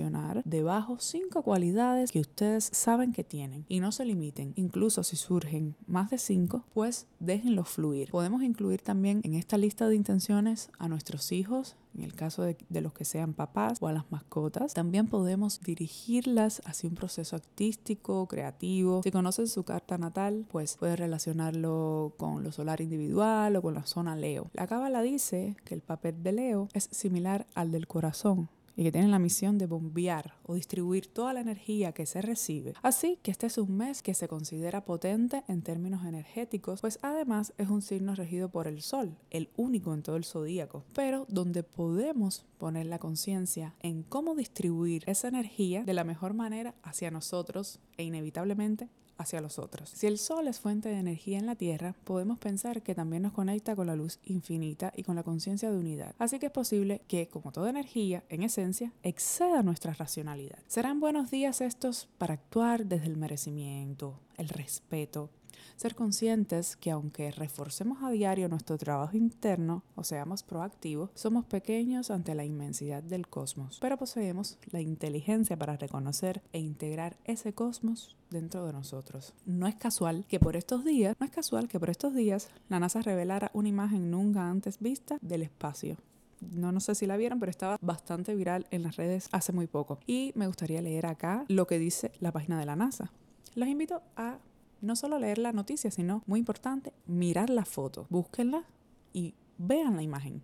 debajo 0.45 0.97
cinco 0.99 1.41
cualidades 1.41 2.11
que 2.11 2.19
ustedes 2.19 2.69
saben 2.71 3.11
que 3.11 3.23
tienen 3.23 3.65
y 3.67 3.79
no 3.79 3.91
se 3.91 4.05
limiten. 4.05 4.53
Incluso 4.55 5.03
si 5.03 5.15
surgen 5.15 5.75
más 5.87 6.09
de 6.09 6.17
cinco, 6.17 6.63
pues 6.73 7.07
déjenlo 7.19 7.65
fluir. 7.65 8.09
Podemos 8.09 8.43
incluir 8.43 8.81
también 8.81 9.21
en 9.23 9.33
esta 9.33 9.57
lista 9.57 9.87
de 9.87 9.95
intenciones 9.95 10.69
a 10.79 10.87
nuestros 10.87 11.31
hijos, 11.31 11.75
en 11.93 12.03
el 12.03 12.13
caso 12.13 12.43
de, 12.43 12.55
de, 12.69 12.81
los 12.81 12.93
que 12.93 13.03
sean 13.03 13.33
papás 13.33 13.79
o 13.81 13.87
a 13.87 13.93
las 13.93 14.09
mascotas. 14.11 14.73
También 14.73 15.07
podemos 15.07 15.59
dirigirlas 15.59 16.61
hacia 16.65 16.89
un 16.89 16.95
proceso 16.95 17.35
artístico, 17.35 18.27
creativo. 18.27 19.01
Si 19.03 19.11
conocen 19.11 19.47
su 19.47 19.63
carta 19.63 19.97
natal, 19.97 20.45
pues 20.49 20.77
puede 20.77 20.95
relacionarlo 20.95 22.13
con 22.17 22.43
lo 22.43 22.51
solar 22.53 22.79
individual 22.79 23.55
o 23.57 23.61
con 23.61 23.73
la 23.73 23.85
zona 23.85 24.15
Leo. 24.15 24.49
La 24.53 24.67
cábala 24.67 25.01
dice 25.01 25.57
que 25.65 25.73
el 25.73 25.81
papel 25.81 26.23
de 26.23 26.31
Leo 26.31 26.69
es 26.73 26.87
similar 26.91 27.45
al 27.55 27.71
del 27.71 27.87
corazón 27.87 28.49
y 28.75 28.83
que 28.83 28.91
tienen 28.91 29.11
la 29.11 29.19
misión 29.19 29.57
de 29.57 29.67
bombear 29.67 30.35
o 30.43 30.55
distribuir 30.55 31.07
toda 31.07 31.33
la 31.33 31.41
energía 31.41 31.91
que 31.91 32.05
se 32.05 32.21
recibe. 32.21 32.73
Así 32.81 33.19
que 33.23 33.31
este 33.31 33.47
es 33.47 33.57
un 33.57 33.75
mes 33.75 34.01
que 34.01 34.13
se 34.13 34.27
considera 34.27 34.85
potente 34.85 35.43
en 35.47 35.61
términos 35.61 36.05
energéticos, 36.05 36.81
pues 36.81 36.99
además 37.01 37.53
es 37.57 37.69
un 37.69 37.81
signo 37.81 38.15
regido 38.15 38.49
por 38.49 38.67
el 38.67 38.81
Sol, 38.81 39.17
el 39.29 39.49
único 39.55 39.93
en 39.93 40.03
todo 40.03 40.15
el 40.15 40.25
zodíaco, 40.25 40.85
pero 40.93 41.25
donde 41.29 41.63
podemos 41.63 42.45
poner 42.57 42.85
la 42.85 42.99
conciencia 42.99 43.75
en 43.79 44.03
cómo 44.03 44.35
distribuir 44.35 45.03
esa 45.07 45.27
energía 45.27 45.83
de 45.83 45.93
la 45.93 46.03
mejor 46.03 46.33
manera 46.33 46.75
hacia 46.83 47.11
nosotros 47.11 47.79
e 47.97 48.03
inevitablemente 48.03 48.89
hacia 49.17 49.41
los 49.41 49.59
otros. 49.59 49.89
Si 49.89 50.07
el 50.07 50.17
Sol 50.17 50.47
es 50.47 50.59
fuente 50.59 50.89
de 50.89 50.97
energía 50.97 51.39
en 51.39 51.45
la 51.45 51.55
Tierra, 51.55 51.95
podemos 52.03 52.39
pensar 52.39 52.81
que 52.81 52.95
también 52.95 53.23
nos 53.23 53.33
conecta 53.33 53.75
con 53.75 53.87
la 53.87 53.95
luz 53.95 54.19
infinita 54.23 54.91
y 54.95 55.03
con 55.03 55.15
la 55.15 55.23
conciencia 55.23 55.71
de 55.71 55.77
unidad. 55.77 56.15
Así 56.19 56.39
que 56.39 56.47
es 56.47 56.51
posible 56.51 57.01
que, 57.07 57.27
como 57.27 57.51
toda 57.51 57.69
energía, 57.69 58.23
en 58.29 58.43
esencia, 58.43 58.93
exceda 59.03 59.63
nuestra 59.63 59.93
racionalidad. 59.93 60.59
Serán 60.67 60.99
buenos 60.99 61.31
días 61.31 61.61
estos 61.61 62.07
para 62.17 62.33
actuar 62.33 62.85
desde 62.85 63.07
el 63.07 63.17
merecimiento, 63.17 64.19
el 64.37 64.49
respeto, 64.49 65.29
ser 65.75 65.95
conscientes 65.95 66.75
que 66.75 66.91
aunque 66.91 67.31
reforcemos 67.31 68.03
a 68.03 68.11
diario 68.11 68.49
nuestro 68.49 68.77
trabajo 68.77 69.17
interno 69.17 69.83
o 69.95 70.03
seamos 70.03 70.43
proactivos, 70.43 71.09
somos 71.15 71.45
pequeños 71.45 72.11
ante 72.11 72.35
la 72.35 72.45
inmensidad 72.45 73.03
del 73.03 73.27
cosmos, 73.27 73.77
pero 73.81 73.97
poseemos 73.97 74.57
la 74.71 74.81
inteligencia 74.81 75.57
para 75.57 75.77
reconocer 75.77 76.41
e 76.53 76.59
integrar 76.59 77.17
ese 77.25 77.53
cosmos 77.53 78.15
dentro 78.29 78.65
de 78.65 78.73
nosotros. 78.73 79.33
No 79.45 79.67
es 79.67 79.75
casual 79.75 80.25
que 80.27 80.39
por 80.39 80.55
estos 80.55 80.85
días, 80.85 81.15
no 81.19 81.25
es 81.25 81.31
casual 81.31 81.67
que 81.67 81.79
por 81.79 81.89
estos 81.89 82.13
días 82.13 82.49
la 82.69 82.79
NASA 82.79 83.01
revelara 83.01 83.51
una 83.53 83.69
imagen 83.69 84.11
nunca 84.11 84.49
antes 84.49 84.79
vista 84.79 85.17
del 85.21 85.43
espacio 85.43 85.97
no, 86.41 86.71
no 86.71 86.79
sé 86.79 86.95
si 86.95 87.05
la 87.05 87.17
vieron, 87.17 87.39
pero 87.39 87.49
estaba 87.49 87.77
bastante 87.81 88.35
viral 88.35 88.67
en 88.71 88.83
las 88.83 88.95
redes 88.95 89.29
hace 89.31 89.53
muy 89.53 89.67
poco. 89.67 89.99
Y 90.07 90.31
me 90.35 90.47
gustaría 90.47 90.81
leer 90.81 91.05
acá 91.05 91.45
lo 91.47 91.67
que 91.67 91.79
dice 91.79 92.11
la 92.19 92.31
página 92.31 92.59
de 92.59 92.65
la 92.65 92.75
NASA. 92.75 93.11
Los 93.55 93.67
invito 93.67 94.01
a 94.15 94.39
no 94.81 94.95
solo 94.95 95.19
leer 95.19 95.37
la 95.37 95.53
noticia, 95.53 95.91
sino, 95.91 96.23
muy 96.25 96.39
importante, 96.39 96.93
mirar 97.07 97.49
la 97.49 97.65
foto. 97.65 98.07
Búsquenla 98.09 98.65
y 99.13 99.35
vean 99.57 99.95
la 99.95 100.03
imagen. 100.03 100.41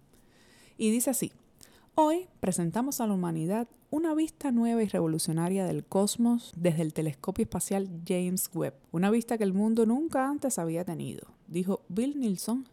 Y 0.77 0.91
dice 0.91 1.09
así, 1.09 1.31
hoy 1.95 2.27
presentamos 2.39 3.01
a 3.01 3.07
la 3.07 3.13
humanidad 3.13 3.67
una 3.89 4.13
vista 4.13 4.51
nueva 4.51 4.83
y 4.83 4.87
revolucionaria 4.87 5.65
del 5.65 5.85
cosmos 5.85 6.51
desde 6.55 6.81
el 6.81 6.93
telescopio 6.93 7.43
espacial 7.43 7.89
James 8.05 8.49
Webb, 8.53 8.73
una 8.91 9.09
vista 9.09 9.37
que 9.37 9.43
el 9.43 9.53
mundo 9.53 9.85
nunca 9.85 10.27
antes 10.27 10.59
había 10.59 10.83
tenido, 10.83 11.27
dijo 11.47 11.81
Bill 11.87 12.19
Nilsson, 12.19 12.67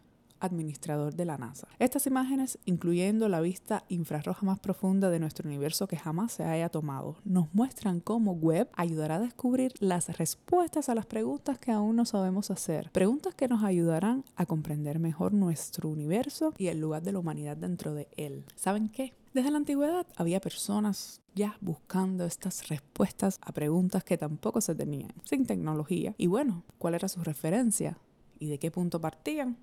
administrador 0.45 1.13
de 1.15 1.25
la 1.25 1.37
NASA. 1.37 1.67
Estas 1.79 2.07
imágenes, 2.07 2.57
incluyendo 2.65 3.27
la 3.29 3.41
vista 3.41 3.83
infrarroja 3.89 4.45
más 4.45 4.59
profunda 4.59 5.09
de 5.09 5.19
nuestro 5.19 5.47
universo 5.47 5.87
que 5.87 5.97
jamás 5.97 6.31
se 6.31 6.43
haya 6.43 6.69
tomado, 6.69 7.17
nos 7.23 7.53
muestran 7.53 7.99
cómo 7.99 8.31
Webb 8.31 8.69
ayudará 8.73 9.15
a 9.15 9.19
descubrir 9.19 9.73
las 9.79 10.17
respuestas 10.17 10.89
a 10.89 10.95
las 10.95 11.05
preguntas 11.05 11.59
que 11.59 11.71
aún 11.71 11.95
no 11.95 12.05
sabemos 12.05 12.51
hacer. 12.51 12.89
Preguntas 12.91 13.35
que 13.35 13.47
nos 13.47 13.63
ayudarán 13.63 14.23
a 14.35 14.45
comprender 14.45 14.99
mejor 14.99 15.33
nuestro 15.33 15.89
universo 15.89 16.53
y 16.57 16.67
el 16.67 16.79
lugar 16.79 17.03
de 17.03 17.11
la 17.11 17.19
humanidad 17.19 17.57
dentro 17.57 17.93
de 17.93 18.07
él. 18.17 18.45
¿Saben 18.55 18.89
qué? 18.89 19.13
Desde 19.33 19.51
la 19.51 19.57
antigüedad 19.57 20.07
había 20.15 20.39
personas 20.39 21.21
ya 21.33 21.57
buscando 21.59 22.25
estas 22.25 22.69
respuestas 22.69 23.39
a 23.41 23.51
preguntas 23.51 24.03
que 24.03 24.17
tampoco 24.17 24.61
se 24.61 24.75
tenían, 24.75 25.11
sin 25.25 25.45
tecnología. 25.45 26.15
Y 26.17 26.27
bueno, 26.27 26.63
¿cuál 26.77 26.95
era 26.95 27.09
su 27.09 27.21
referencia? 27.21 27.97
¿Y 28.39 28.47
de 28.47 28.59
qué 28.59 28.71
punto 28.71 29.01
partían? 29.01 29.57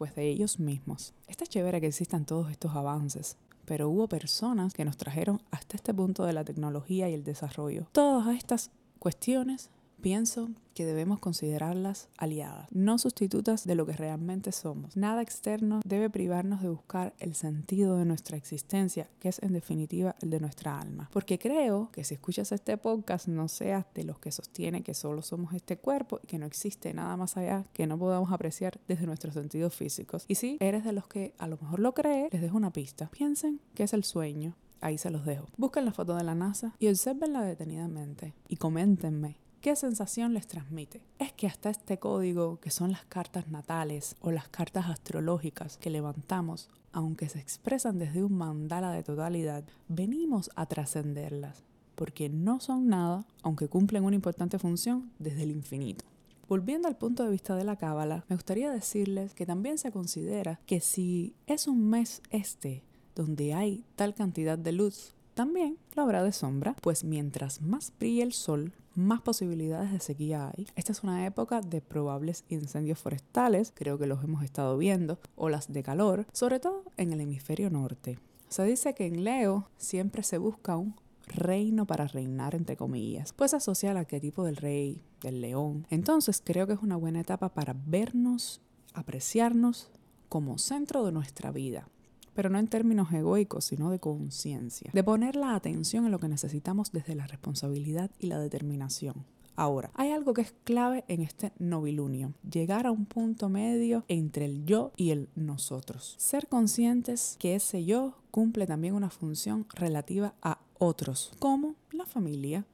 Pues 0.00 0.14
de 0.14 0.26
ellos 0.26 0.58
mismos. 0.58 1.12
Está 1.28 1.44
chévere 1.44 1.78
que 1.78 1.88
existan 1.88 2.24
todos 2.24 2.50
estos 2.50 2.74
avances, 2.74 3.36
pero 3.66 3.90
hubo 3.90 4.08
personas 4.08 4.72
que 4.72 4.86
nos 4.86 4.96
trajeron 4.96 5.42
hasta 5.50 5.76
este 5.76 5.92
punto 5.92 6.24
de 6.24 6.32
la 6.32 6.42
tecnología 6.42 7.10
y 7.10 7.12
el 7.12 7.22
desarrollo. 7.22 7.86
Todas 7.92 8.34
estas 8.34 8.70
cuestiones 8.98 9.68
pienso 10.00 10.50
que 10.74 10.84
debemos 10.84 11.18
considerarlas 11.18 12.08
aliadas, 12.16 12.68
no 12.70 12.98
sustitutas 12.98 13.66
de 13.66 13.74
lo 13.74 13.86
que 13.86 13.92
realmente 13.92 14.52
somos. 14.52 14.96
Nada 14.96 15.20
externo 15.20 15.80
debe 15.84 16.08
privarnos 16.08 16.62
de 16.62 16.68
buscar 16.68 17.12
el 17.18 17.34
sentido 17.34 17.96
de 17.96 18.04
nuestra 18.04 18.36
existencia, 18.36 19.10
que 19.20 19.28
es 19.28 19.42
en 19.42 19.52
definitiva 19.52 20.16
el 20.22 20.30
de 20.30 20.40
nuestra 20.40 20.78
alma. 20.78 21.10
Porque 21.12 21.38
creo 21.38 21.90
que 21.92 22.04
si 22.04 22.14
escuchas 22.14 22.52
este 22.52 22.76
podcast 22.78 23.28
no 23.28 23.48
seas 23.48 23.84
de 23.94 24.04
los 24.04 24.18
que 24.18 24.32
sostiene 24.32 24.82
que 24.82 24.94
solo 24.94 25.22
somos 25.22 25.52
este 25.54 25.76
cuerpo 25.76 26.20
y 26.22 26.26
que 26.26 26.38
no 26.38 26.46
existe 26.46 26.94
nada 26.94 27.16
más 27.16 27.36
allá 27.36 27.66
que 27.72 27.86
no 27.86 27.98
podamos 27.98 28.32
apreciar 28.32 28.80
desde 28.88 29.06
nuestros 29.06 29.34
sentidos 29.34 29.74
físicos. 29.74 30.24
Y 30.28 30.36
si 30.36 30.56
eres 30.60 30.84
de 30.84 30.92
los 30.92 31.06
que 31.08 31.34
a 31.38 31.46
lo 31.46 31.58
mejor 31.58 31.80
lo 31.80 31.92
cree, 31.92 32.28
les 32.32 32.40
dejo 32.40 32.56
una 32.56 32.72
pista. 32.72 33.10
Piensen 33.10 33.60
que 33.74 33.82
es 33.82 33.92
el 33.92 34.04
sueño. 34.04 34.56
Ahí 34.80 34.96
se 34.96 35.10
los 35.10 35.26
dejo. 35.26 35.46
Busquen 35.58 35.84
la 35.84 35.92
foto 35.92 36.16
de 36.16 36.24
la 36.24 36.34
NASA 36.34 36.74
y 36.78 36.88
observenla 36.88 37.42
detenidamente 37.42 38.34
y 38.48 38.56
coméntenme 38.56 39.36
¿Qué 39.60 39.76
sensación 39.76 40.32
les 40.32 40.46
transmite? 40.46 41.02
Es 41.18 41.34
que 41.34 41.46
hasta 41.46 41.68
este 41.68 41.98
código, 41.98 42.58
que 42.60 42.70
son 42.70 42.92
las 42.92 43.04
cartas 43.04 43.48
natales 43.48 44.16
o 44.22 44.30
las 44.30 44.48
cartas 44.48 44.88
astrológicas 44.88 45.76
que 45.76 45.90
levantamos, 45.90 46.70
aunque 46.92 47.28
se 47.28 47.40
expresan 47.40 47.98
desde 47.98 48.24
un 48.24 48.38
mandala 48.38 48.90
de 48.90 49.02
totalidad, 49.02 49.62
venimos 49.86 50.50
a 50.56 50.64
trascenderlas, 50.64 51.62
porque 51.94 52.30
no 52.30 52.58
son 52.60 52.88
nada, 52.88 53.26
aunque 53.42 53.68
cumplen 53.68 54.04
una 54.04 54.16
importante 54.16 54.58
función 54.58 55.10
desde 55.18 55.42
el 55.42 55.50
infinito. 55.50 56.06
Volviendo 56.48 56.88
al 56.88 56.96
punto 56.96 57.22
de 57.22 57.30
vista 57.30 57.54
de 57.54 57.64
la 57.64 57.76
cábala, 57.76 58.24
me 58.30 58.36
gustaría 58.36 58.70
decirles 58.70 59.34
que 59.34 59.44
también 59.44 59.76
se 59.76 59.92
considera 59.92 60.58
que 60.64 60.80
si 60.80 61.34
es 61.46 61.68
un 61.68 61.90
mes 61.90 62.22
este 62.30 62.82
donde 63.14 63.52
hay 63.52 63.84
tal 63.94 64.14
cantidad 64.14 64.56
de 64.56 64.72
luz, 64.72 65.14
también 65.34 65.76
lo 65.94 66.02
habrá 66.02 66.22
de 66.22 66.32
sombra, 66.32 66.74
pues 66.80 67.04
mientras 67.04 67.60
más 67.60 67.92
brille 67.98 68.22
el 68.22 68.32
sol, 68.32 68.72
más 68.94 69.20
posibilidades 69.22 69.92
de 69.92 70.00
sequía 70.00 70.48
hay. 70.48 70.66
Esta 70.76 70.92
es 70.92 71.02
una 71.02 71.26
época 71.26 71.60
de 71.60 71.80
probables 71.80 72.44
incendios 72.48 72.98
forestales, 72.98 73.72
creo 73.74 73.98
que 73.98 74.06
los 74.06 74.22
hemos 74.24 74.42
estado 74.42 74.76
viendo, 74.76 75.18
olas 75.36 75.72
de 75.72 75.82
calor, 75.82 76.26
sobre 76.32 76.60
todo 76.60 76.84
en 76.96 77.12
el 77.12 77.20
hemisferio 77.20 77.70
norte. 77.70 78.18
Se 78.48 78.64
dice 78.64 78.94
que 78.94 79.06
en 79.06 79.24
Leo 79.24 79.68
siempre 79.76 80.22
se 80.22 80.38
busca 80.38 80.76
un 80.76 80.96
reino 81.26 81.86
para 81.86 82.08
reinar, 82.08 82.54
entre 82.54 82.76
comillas, 82.76 83.32
pues 83.32 83.54
asocia 83.54 83.92
al 83.92 83.96
arquetipo 83.96 84.44
del 84.44 84.56
rey, 84.56 85.04
del 85.20 85.40
león. 85.40 85.86
Entonces 85.90 86.42
creo 86.44 86.66
que 86.66 86.72
es 86.72 86.80
una 86.82 86.96
buena 86.96 87.20
etapa 87.20 87.54
para 87.54 87.76
vernos, 87.86 88.60
apreciarnos 88.92 89.90
como 90.28 90.58
centro 90.58 91.04
de 91.04 91.12
nuestra 91.12 91.52
vida 91.52 91.88
pero 92.34 92.50
no 92.50 92.58
en 92.58 92.68
términos 92.68 93.12
egoicos, 93.12 93.64
sino 93.64 93.90
de 93.90 93.98
conciencia, 93.98 94.90
de 94.92 95.04
poner 95.04 95.36
la 95.36 95.54
atención 95.54 96.04
en 96.06 96.12
lo 96.12 96.18
que 96.18 96.28
necesitamos 96.28 96.92
desde 96.92 97.14
la 97.14 97.26
responsabilidad 97.26 98.10
y 98.18 98.26
la 98.26 98.38
determinación. 98.38 99.24
Ahora, 99.56 99.90
hay 99.94 100.10
algo 100.10 100.32
que 100.32 100.40
es 100.40 100.54
clave 100.64 101.04
en 101.08 101.20
este 101.20 101.52
novilunio, 101.58 102.32
llegar 102.50 102.86
a 102.86 102.92
un 102.92 103.04
punto 103.04 103.48
medio 103.50 104.04
entre 104.08 104.46
el 104.46 104.64
yo 104.64 104.92
y 104.96 105.10
el 105.10 105.28
nosotros. 105.34 106.14
Ser 106.18 106.46
conscientes 106.46 107.36
que 107.38 107.56
ese 107.56 107.84
yo 107.84 108.14
cumple 108.30 108.66
también 108.66 108.94
una 108.94 109.10
función 109.10 109.66
relativa 109.74 110.34
a 110.40 110.60
otros, 110.78 111.32
como 111.38 111.74
la 111.92 112.06
familia, 112.06 112.64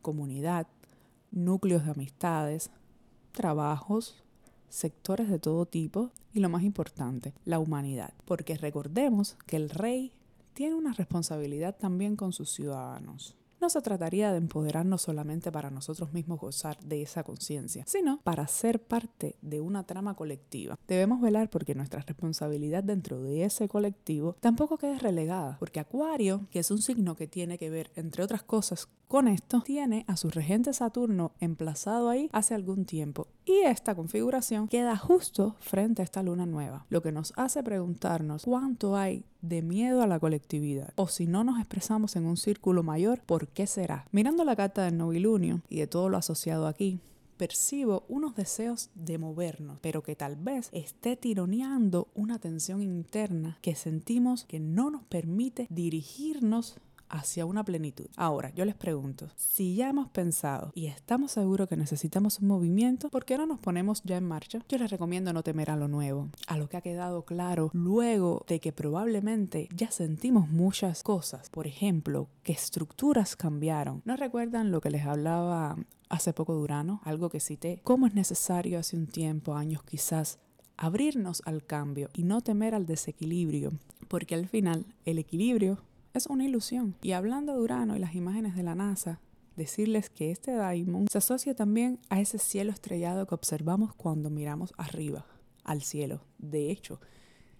comunidad, 0.00 0.66
núcleos 1.30 1.84
de 1.84 1.92
amistades, 1.92 2.70
trabajos, 3.30 4.22
sectores 4.68 5.28
de 5.28 5.38
todo 5.38 5.66
tipo 5.66 6.10
y 6.32 6.40
lo 6.40 6.48
más 6.48 6.62
importante, 6.62 7.34
la 7.44 7.58
humanidad. 7.58 8.14
Porque 8.24 8.56
recordemos 8.56 9.36
que 9.46 9.56
el 9.56 9.70
rey 9.70 10.12
tiene 10.52 10.74
una 10.74 10.92
responsabilidad 10.92 11.76
también 11.76 12.16
con 12.16 12.32
sus 12.32 12.50
ciudadanos. 12.50 13.36
No 13.62 13.70
se 13.70 13.80
trataría 13.80 14.32
de 14.32 14.38
empoderarnos 14.38 15.02
solamente 15.02 15.52
para 15.52 15.70
nosotros 15.70 16.12
mismos 16.12 16.40
gozar 16.40 16.80
de 16.80 17.00
esa 17.00 17.22
conciencia, 17.22 17.84
sino 17.86 18.20
para 18.24 18.48
ser 18.48 18.82
parte 18.82 19.36
de 19.40 19.60
una 19.60 19.84
trama 19.84 20.14
colectiva. 20.16 20.76
Debemos 20.88 21.20
velar 21.20 21.48
porque 21.48 21.76
nuestra 21.76 22.00
responsabilidad 22.00 22.82
dentro 22.82 23.22
de 23.22 23.44
ese 23.44 23.68
colectivo 23.68 24.34
tampoco 24.40 24.78
quede 24.78 24.98
relegada, 24.98 25.58
porque 25.60 25.78
Acuario, 25.78 26.48
que 26.50 26.58
es 26.58 26.72
un 26.72 26.82
signo 26.82 27.14
que 27.14 27.28
tiene 27.28 27.56
que 27.56 27.70
ver, 27.70 27.92
entre 27.94 28.24
otras 28.24 28.42
cosas, 28.42 28.88
con 29.12 29.28
esto, 29.28 29.60
tiene 29.60 30.06
a 30.08 30.16
su 30.16 30.30
regente 30.30 30.72
Saturno 30.72 31.32
emplazado 31.38 32.08
ahí 32.08 32.30
hace 32.32 32.54
algún 32.54 32.86
tiempo 32.86 33.28
y 33.44 33.58
esta 33.58 33.94
configuración 33.94 34.68
queda 34.68 34.96
justo 34.96 35.54
frente 35.60 36.00
a 36.00 36.04
esta 36.06 36.22
luna 36.22 36.46
nueva, 36.46 36.86
lo 36.88 37.02
que 37.02 37.12
nos 37.12 37.34
hace 37.36 37.62
preguntarnos 37.62 38.44
cuánto 38.44 38.96
hay 38.96 39.26
de 39.42 39.60
miedo 39.60 40.00
a 40.00 40.06
la 40.06 40.18
colectividad 40.18 40.94
o 40.96 41.08
si 41.08 41.26
no 41.26 41.44
nos 41.44 41.58
expresamos 41.58 42.16
en 42.16 42.24
un 42.24 42.38
círculo 42.38 42.82
mayor, 42.82 43.20
¿por 43.20 43.48
qué 43.48 43.66
será? 43.66 44.06
Mirando 44.12 44.46
la 44.46 44.56
carta 44.56 44.86
del 44.86 44.96
novilunio 44.96 45.60
y 45.68 45.80
de 45.80 45.86
todo 45.86 46.08
lo 46.08 46.16
asociado 46.16 46.66
aquí, 46.66 46.98
percibo 47.36 48.04
unos 48.08 48.34
deseos 48.34 48.88
de 48.94 49.18
movernos, 49.18 49.78
pero 49.82 50.02
que 50.02 50.16
tal 50.16 50.36
vez 50.36 50.70
esté 50.72 51.16
tironeando 51.16 52.08
una 52.14 52.38
tensión 52.38 52.80
interna 52.80 53.58
que 53.60 53.74
sentimos 53.74 54.46
que 54.46 54.58
no 54.58 54.90
nos 54.90 55.02
permite 55.04 55.66
dirigirnos 55.68 56.78
hacia 57.12 57.46
una 57.46 57.62
plenitud. 57.62 58.06
Ahora, 58.16 58.50
yo 58.54 58.64
les 58.64 58.74
pregunto, 58.74 59.28
si 59.36 59.76
ya 59.76 59.90
hemos 59.90 60.08
pensado 60.08 60.72
y 60.74 60.86
estamos 60.86 61.32
seguros 61.32 61.68
que 61.68 61.76
necesitamos 61.76 62.40
un 62.40 62.48
movimiento, 62.48 63.10
¿por 63.10 63.24
qué 63.24 63.36
no 63.36 63.46
nos 63.46 63.60
ponemos 63.60 64.02
ya 64.02 64.16
en 64.16 64.24
marcha? 64.24 64.64
Yo 64.68 64.78
les 64.78 64.90
recomiendo 64.90 65.32
no 65.32 65.42
temer 65.42 65.70
a 65.70 65.76
lo 65.76 65.88
nuevo, 65.88 66.30
a 66.48 66.56
lo 66.56 66.68
que 66.68 66.78
ha 66.78 66.80
quedado 66.80 67.24
claro 67.24 67.70
luego 67.74 68.44
de 68.48 68.60
que 68.60 68.72
probablemente 68.72 69.68
ya 69.76 69.90
sentimos 69.90 70.48
muchas 70.48 71.02
cosas. 71.02 71.50
Por 71.50 71.66
ejemplo, 71.66 72.28
que 72.42 72.52
estructuras 72.52 73.36
cambiaron. 73.36 74.02
¿No 74.04 74.16
recuerdan 74.16 74.70
lo 74.70 74.80
que 74.80 74.90
les 74.90 75.04
hablaba 75.04 75.76
hace 76.08 76.32
poco 76.32 76.54
Durano? 76.54 77.02
Algo 77.04 77.28
que 77.28 77.40
cité. 77.40 77.80
¿Cómo 77.84 78.06
es 78.06 78.14
necesario 78.14 78.78
hace 78.78 78.96
un 78.96 79.06
tiempo, 79.06 79.54
años 79.54 79.82
quizás, 79.82 80.38
abrirnos 80.78 81.42
al 81.44 81.64
cambio 81.64 82.08
y 82.14 82.24
no 82.24 82.40
temer 82.40 82.74
al 82.74 82.86
desequilibrio? 82.86 83.72
Porque 84.08 84.34
al 84.34 84.48
final 84.48 84.86
el 85.04 85.18
equilibrio 85.18 85.78
es 86.14 86.26
una 86.26 86.44
ilusión. 86.44 86.96
Y 87.02 87.12
hablando 87.12 87.54
de 87.54 87.60
Urano 87.60 87.96
y 87.96 87.98
las 87.98 88.14
imágenes 88.14 88.54
de 88.56 88.62
la 88.62 88.74
NASA, 88.74 89.20
decirles 89.56 90.10
que 90.10 90.30
este 90.30 90.52
Daimon 90.52 91.08
se 91.10 91.18
asocia 91.18 91.54
también 91.54 91.98
a 92.08 92.20
ese 92.20 92.38
cielo 92.38 92.72
estrellado 92.72 93.26
que 93.26 93.34
observamos 93.34 93.94
cuando 93.94 94.30
miramos 94.30 94.72
arriba, 94.76 95.26
al 95.64 95.82
cielo. 95.82 96.22
De 96.38 96.70
hecho, 96.70 97.00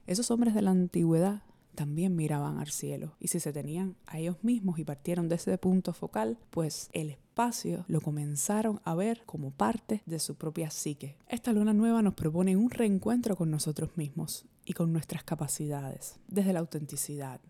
esos 0.06 0.30
hombres 0.30 0.54
de 0.54 0.62
la 0.62 0.70
antigüedad 0.70 1.42
también 1.74 2.14
miraban 2.14 2.58
al 2.58 2.68
cielo 2.68 3.14
y 3.18 3.28
si 3.28 3.40
se 3.40 3.52
tenían 3.52 3.96
a 4.06 4.18
ellos 4.18 4.36
mismos 4.42 4.78
y 4.78 4.84
partieron 4.84 5.28
de 5.28 5.36
ese 5.36 5.56
punto 5.58 5.92
focal, 5.92 6.38
pues 6.50 6.90
el 6.92 7.10
espacio 7.10 7.84
lo 7.88 8.00
comenzaron 8.00 8.80
a 8.84 8.94
ver 8.94 9.22
como 9.24 9.50
parte 9.52 10.02
de 10.04 10.18
su 10.18 10.34
propia 10.34 10.70
psique. 10.70 11.16
Esta 11.28 11.52
luna 11.52 11.72
nueva 11.72 12.02
nos 12.02 12.14
propone 12.14 12.56
un 12.56 12.70
reencuentro 12.70 13.36
con 13.36 13.50
nosotros 13.50 13.96
mismos 13.96 14.44
y 14.64 14.74
con 14.74 14.92
nuestras 14.92 15.24
capacidades, 15.24 16.20
desde 16.28 16.52
la 16.52 16.60
autenticidad, 16.60 17.40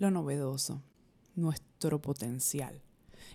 lo 0.00 0.10
novedoso, 0.10 0.82
nuestro 1.36 2.00
potencial. 2.00 2.82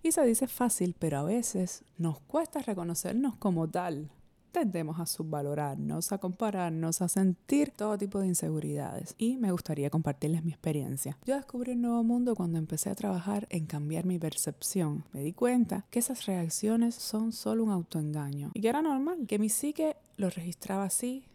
Y 0.04 0.12
se 0.12 0.26
dice 0.26 0.48
fácil, 0.48 0.96
pero 0.98 1.20
a 1.20 1.24
veces 1.24 1.84
nos 1.98 2.20
cuesta 2.20 2.60
reconocernos 2.60 3.38
como 3.38 3.70
tal. 3.70 4.12
Tendemos 4.52 5.00
a 5.00 5.06
subvalorarnos, 5.06 6.12
a 6.12 6.18
compararnos, 6.18 7.02
a 7.02 7.08
sentir 7.08 7.72
todo 7.72 7.98
tipo 7.98 8.20
de 8.20 8.28
inseguridades. 8.28 9.14
Y 9.18 9.38
me 9.38 9.52
gustaría 9.52 9.90
compartirles 9.90 10.44
mi 10.44 10.52
experiencia. 10.52 11.18
Yo 11.26 11.36
descubrí 11.36 11.74
un 11.74 11.82
nuevo 11.82 12.04
mundo 12.04 12.36
cuando 12.36 12.58
empecé 12.58 12.90
a 12.90 12.96
trabajar 12.96 13.48
en 13.52 13.68
cambiar 13.68 14.06
mi 14.06 14.18
percepción. 14.18 15.04
Me 15.14 15.22
di 15.22 15.34
cuenta 15.34 15.86
que 15.92 16.00
esas 16.00 16.26
reacciones 16.26 16.96
son 16.96 17.32
solo 17.32 17.64
un 17.64 17.72
autoengaño 17.72 18.52
y 18.54 18.62
que 18.62 18.70
era 18.70 18.82
normal, 18.82 19.28
que 19.28 19.40
mi 19.40 19.50
psique 19.50 19.98
lo 20.18 20.30
registraba 20.30 20.86
así 20.86 21.26